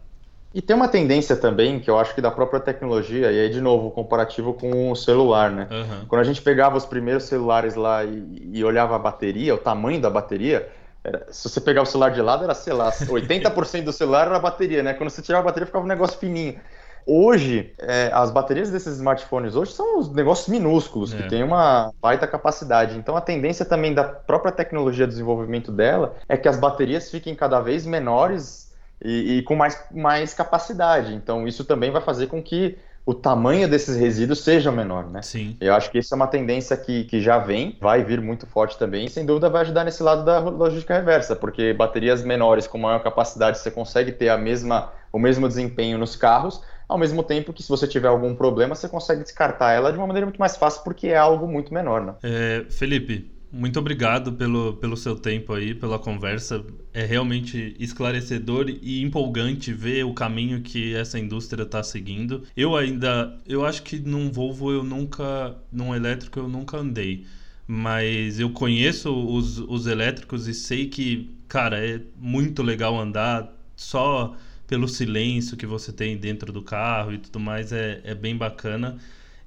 [0.55, 3.61] E tem uma tendência também, que eu acho que da própria tecnologia, e aí de
[3.61, 5.67] novo, comparativo com o celular, né?
[5.69, 6.07] Uhum.
[6.07, 10.01] Quando a gente pegava os primeiros celulares lá e, e olhava a bateria, o tamanho
[10.01, 10.71] da bateria,
[11.05, 14.37] era, se você pegar o celular de lado, era, sei lá, 80% do celular era
[14.37, 14.95] a bateria, né?
[14.95, 16.59] Quando você tirava a bateria, ficava um negócio fininho.
[17.07, 21.19] Hoje, é, as baterias desses smartphones hoje são os negócios minúsculos, é.
[21.19, 22.97] que tem uma baita capacidade.
[22.97, 27.35] Então, a tendência também da própria tecnologia de desenvolvimento dela é que as baterias fiquem
[27.35, 28.75] cada vez menores
[29.05, 31.15] e, e com mais, mais capacidade.
[31.15, 35.21] Então, isso também vai fazer com que o tamanho desses resíduos seja menor, né?
[35.23, 35.57] Sim.
[35.61, 38.79] Eu acho que isso é uma tendência que, que já vem, vai vir muito forte
[38.79, 42.79] também, e sem dúvida vai ajudar nesse lado da logística reversa, porque baterias menores com
[42.79, 47.53] maior capacidade você consegue ter a mesma, o mesmo desempenho nos carros, ao mesmo tempo
[47.53, 50.57] que se você tiver algum problema, você consegue descartar ela de uma maneira muito mais
[50.57, 52.15] fácil, porque é algo muito menor, né?
[52.23, 56.65] É, Felipe, muito obrigado pelo, pelo seu tempo aí, pela conversa.
[56.93, 62.43] É realmente esclarecedor e empolgante ver o caminho que essa indústria está seguindo.
[62.57, 67.27] Eu ainda, eu acho que num Volvo eu nunca, num elétrico eu nunca andei,
[67.67, 74.37] mas eu conheço os, os elétricos e sei que, cara, é muito legal andar só
[74.67, 78.99] pelo silêncio que você tem dentro do carro e tudo mais, é, é bem bacana.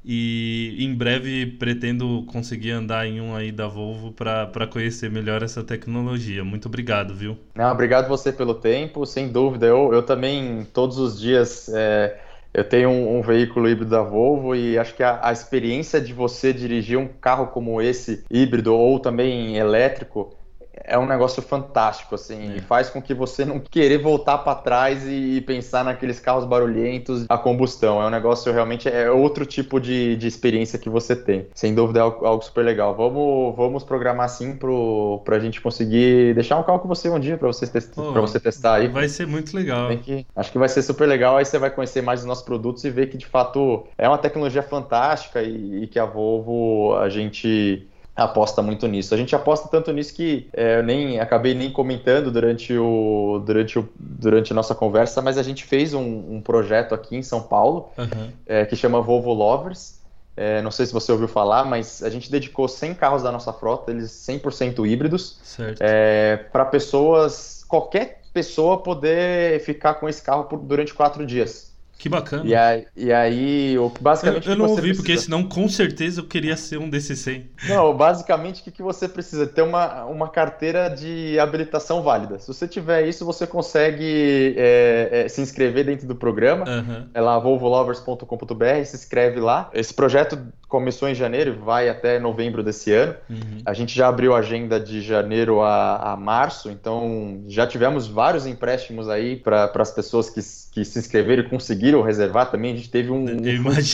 [0.09, 5.61] E em breve pretendo conseguir andar em um aí da Volvo para conhecer melhor essa
[5.61, 6.45] tecnologia.
[6.45, 7.37] Muito obrigado, viu?
[7.53, 9.65] Não, obrigado você pelo tempo, sem dúvida.
[9.65, 12.17] Eu, eu também, todos os dias, é,
[12.53, 16.13] eu tenho um, um, veículo híbrido da Volvo e acho que a, a experiência de
[16.13, 20.36] você dirigir um carro como esse, híbrido ou também elétrico,
[20.83, 22.57] é um negócio fantástico, assim, é.
[22.57, 27.25] e faz com que você não querer voltar para trás e, pensar naqueles carros barulhentos,
[27.29, 28.01] a combustão.
[28.01, 31.47] É um negócio realmente, é outro tipo de, de experiência que você tem.
[31.53, 32.95] Sem dúvida é algo, super legal.
[32.95, 37.37] Vamos, vamos programar assim pro, pra gente conseguir deixar um carro com você um dia
[37.37, 38.87] para você, test, oh, você testar aí.
[38.87, 39.89] Vai ser muito legal.
[39.97, 42.83] Que, acho que vai ser super legal, aí você vai conhecer mais os nossos produtos
[42.83, 47.09] e ver que de fato é uma tecnologia fantástica e, e que a Volvo a
[47.09, 47.87] gente
[48.23, 49.13] aposta muito nisso.
[49.13, 53.77] A gente aposta tanto nisso que é, eu nem acabei nem comentando durante o durante
[53.77, 57.41] o durante a nossa conversa, mas a gente fez um, um projeto aqui em São
[57.41, 58.31] Paulo uhum.
[58.45, 59.97] é, que chama Volvo Lovers.
[60.35, 63.51] É, não sei se você ouviu falar, mas a gente dedicou 100 carros da nossa
[63.51, 65.39] frota, eles 100% híbridos,
[65.79, 71.66] é, para pessoas, qualquer pessoa poder ficar com esse carro por, durante quatro dias.
[71.97, 72.43] Que bacana.
[72.45, 74.47] E aí, e aí basicamente.
[74.47, 75.01] Eu, eu não ouvi, precisa...
[75.01, 77.49] porque senão com certeza eu queria ser um desses 100.
[77.69, 79.47] Não, basicamente o que, que você precisa?
[79.47, 82.37] Ter uma, uma carteira de habilitação válida.
[82.37, 86.65] Se você tiver isso, você consegue é, é, se inscrever dentro do programa.
[86.69, 87.07] Uhum.
[87.13, 89.69] É lá volvolovers.com.br, se inscreve lá.
[89.73, 90.37] Esse projeto
[90.67, 93.15] começou em janeiro e vai até novembro desse ano.
[93.29, 93.61] Uhum.
[93.65, 98.45] A gente já abriu a agenda de janeiro a, a março, então já tivemos vários
[98.45, 100.41] empréstimos aí para as pessoas que,
[100.73, 102.73] que se inscreveram e conseguiram reservar também.
[102.73, 103.37] A gente teve um, um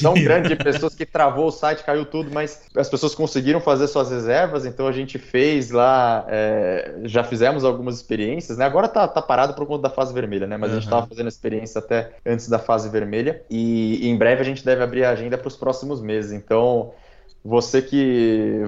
[0.01, 3.87] tão grande de pessoas que travou o site, caiu tudo, mas as pessoas conseguiram fazer
[3.87, 8.65] suas reservas, então a gente fez lá, é, já fizemos algumas experiências, né?
[8.65, 10.57] Agora tá, tá parado por conta da fase vermelha, né?
[10.57, 10.77] Mas uhum.
[10.77, 14.45] a gente estava fazendo experiência até antes da fase vermelha e, e em breve a
[14.45, 16.31] gente deve abrir a agenda para os próximos meses.
[16.31, 16.93] Então então,
[17.43, 18.61] você que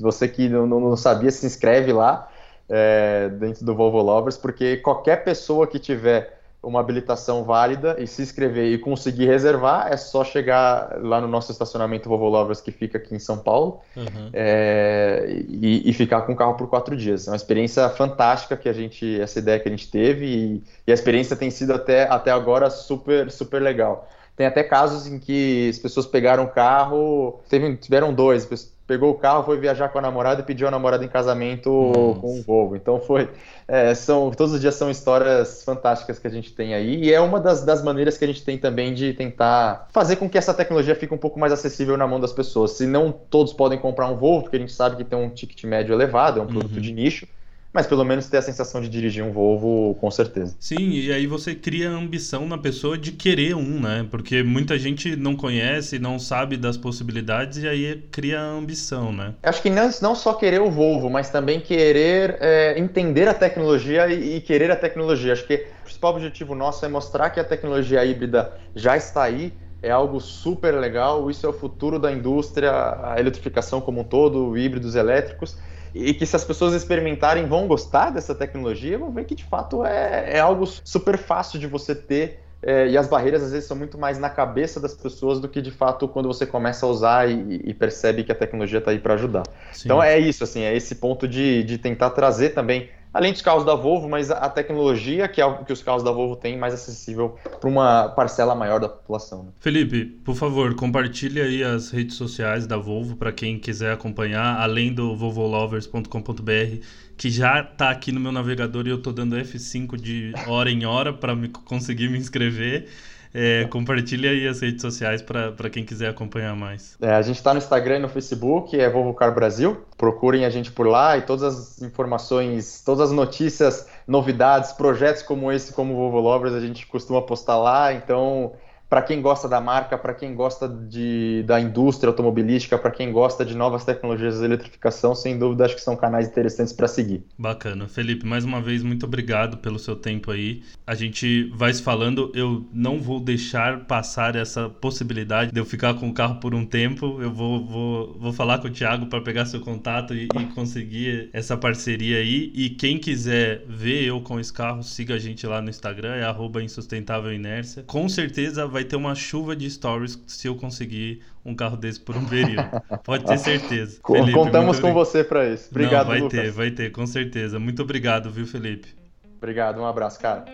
[0.00, 2.28] você, que não, não, sabia, se inscreve lá
[2.68, 8.20] é, dentro do Volvo Lovers, porque qualquer pessoa que tiver uma habilitação válida e se
[8.20, 12.98] inscrever e conseguir reservar, é só chegar lá no nosso estacionamento Volvo Lovers que fica
[12.98, 14.30] aqui em São Paulo uhum.
[14.32, 17.28] é, e, e, ficar com o carro por quatro dias.
[17.28, 20.90] É uma experiência fantástica que a gente, essa ideia que a gente teve e, e
[20.90, 24.08] a experiência tem sido até, até agora super, super legal.
[24.38, 28.46] Tem até casos em que as pessoas pegaram o carro, teve, tiveram dois,
[28.86, 32.20] pegou o carro, foi viajar com a namorada e pediu a namorada em casamento Nossa.
[32.20, 32.76] com o Volvo.
[32.76, 33.28] Então foi,
[33.66, 37.20] é, são todos os dias são histórias fantásticas que a gente tem aí e é
[37.20, 40.54] uma das, das maneiras que a gente tem também de tentar fazer com que essa
[40.54, 42.70] tecnologia fique um pouco mais acessível na mão das pessoas.
[42.70, 45.64] Se não todos podem comprar um Volvo, porque a gente sabe que tem um ticket
[45.64, 46.80] médio elevado, é um produto uhum.
[46.80, 47.26] de nicho
[47.72, 50.56] mas pelo menos ter a sensação de dirigir um Volvo, com certeza.
[50.58, 54.06] Sim, e aí você cria a ambição na pessoa de querer um, né?
[54.10, 59.34] Porque muita gente não conhece, não sabe das possibilidades e aí cria a ambição, né?
[59.42, 64.08] Acho que não, não só querer o Volvo, mas também querer é, entender a tecnologia
[64.08, 65.34] e, e querer a tecnologia.
[65.34, 69.52] Acho que o principal objetivo nosso é mostrar que a tecnologia híbrida já está aí,
[69.82, 74.56] é algo super legal, isso é o futuro da indústria, a eletrificação como um todo,
[74.56, 75.56] híbridos elétricos
[75.94, 79.84] e que se as pessoas experimentarem vão gostar dessa tecnologia, vão ver que de fato
[79.84, 83.76] é, é algo super fácil de você ter é, e as barreiras às vezes são
[83.76, 87.30] muito mais na cabeça das pessoas do que de fato quando você começa a usar
[87.30, 89.44] e, e percebe que a tecnologia está aí para ajudar.
[89.72, 89.82] Sim.
[89.84, 93.64] Então é isso, assim, é esse ponto de, de tentar trazer também além dos carros
[93.64, 97.36] da Volvo, mas a tecnologia que, é, que os carros da Volvo têm mais acessível
[97.60, 99.44] para uma parcela maior da população.
[99.44, 99.50] Né?
[99.60, 104.92] Felipe, por favor, compartilhe aí as redes sociais da Volvo para quem quiser acompanhar, além
[104.92, 106.84] do volvolovers.com.br,
[107.18, 110.86] que já está aqui no meu navegador e eu estou dando F5 de hora em
[110.86, 112.88] hora para conseguir me inscrever.
[113.34, 116.96] É, compartilhe aí as redes sociais para quem quiser acompanhar mais.
[117.00, 119.82] É, a gente está no Instagram e no Facebook, é Volvo Car Brasil.
[119.98, 125.52] Procurem a gente por lá e todas as informações, todas as notícias, novidades, projetos como
[125.52, 127.92] esse, como Volvo Lovers, a gente costuma postar lá.
[127.92, 128.52] Então,
[128.88, 133.44] para quem gosta da marca, para quem gosta de, da indústria automobilística, para quem gosta
[133.44, 137.22] de novas tecnologias de eletrificação, sem dúvida acho que são canais interessantes para seguir.
[137.36, 137.86] Bacana.
[137.86, 140.62] Felipe, mais uma vez, muito obrigado pelo seu tempo aí.
[140.86, 145.94] A gente vai se falando, eu não vou deixar passar essa possibilidade de eu ficar
[145.94, 147.20] com o carro por um tempo.
[147.20, 151.28] Eu vou, vou, vou falar com o Thiago para pegar seu contato e, e conseguir
[151.32, 152.50] essa parceria aí.
[152.54, 156.24] E quem quiser ver eu com esse carro, siga a gente lá no Instagram, é
[156.24, 157.82] arroba insustentável inércia.
[157.86, 161.98] Com certeza vai vai ter uma chuva de stories se eu conseguir um carro desse
[161.98, 162.62] por um período.
[163.02, 163.98] Pode ter certeza.
[164.06, 165.66] Felipe, Contamos com você para isso.
[165.68, 166.40] Obrigado, Não, vai Lucas.
[166.40, 167.58] ter, vai ter, com certeza.
[167.58, 168.94] Muito obrigado, viu, Felipe?
[169.36, 170.44] Obrigado, um abraço, cara.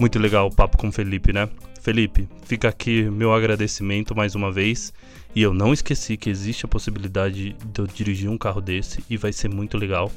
[0.00, 1.50] Muito legal o papo com o Felipe, né?
[1.82, 4.90] Felipe, fica aqui meu agradecimento mais uma vez.
[5.36, 9.18] E eu não esqueci que existe a possibilidade de eu dirigir um carro desse e
[9.18, 10.10] vai ser muito legal.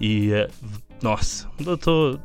[0.00, 0.48] E é,
[1.02, 2.18] nossa, eu tô.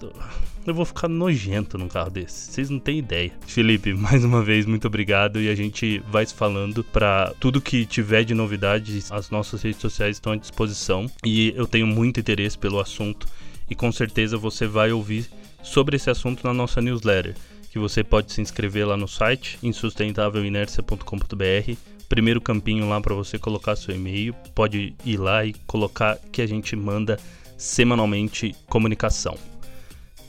[0.65, 2.51] Eu vou ficar nojento num carro desse.
[2.51, 3.31] Vocês não têm ideia.
[3.45, 5.41] Felipe, mais uma vez, muito obrigado.
[5.41, 9.11] E a gente vai se falando para tudo que tiver de novidades.
[9.11, 11.05] As nossas redes sociais estão à disposição.
[11.25, 13.27] E eu tenho muito interesse pelo assunto.
[13.69, 15.29] E com certeza você vai ouvir
[15.63, 17.35] sobre esse assunto na nossa newsletter.
[17.71, 23.75] Que você pode se inscrever lá no site, insustentavelinércia.com.br primeiro campinho lá para você colocar
[23.75, 24.33] seu e-mail.
[24.55, 27.19] Pode ir lá e colocar que a gente manda
[27.59, 29.37] semanalmente comunicação.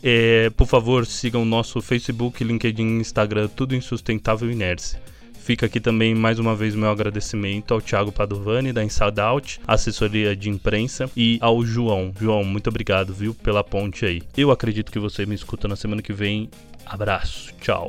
[0.03, 5.01] É, por favor, sigam nosso Facebook, LinkedIn, Instagram, tudo em Sustentável Inércia.
[5.39, 10.37] Fica aqui também mais uma vez meu agradecimento ao Thiago Padovani da Inside Out, assessoria
[10.37, 12.13] de imprensa, e ao João.
[12.19, 14.23] João, muito obrigado, viu, pela ponte aí.
[14.37, 16.51] Eu acredito que você me escuta na semana que vem.
[16.85, 17.89] Abraço, tchau.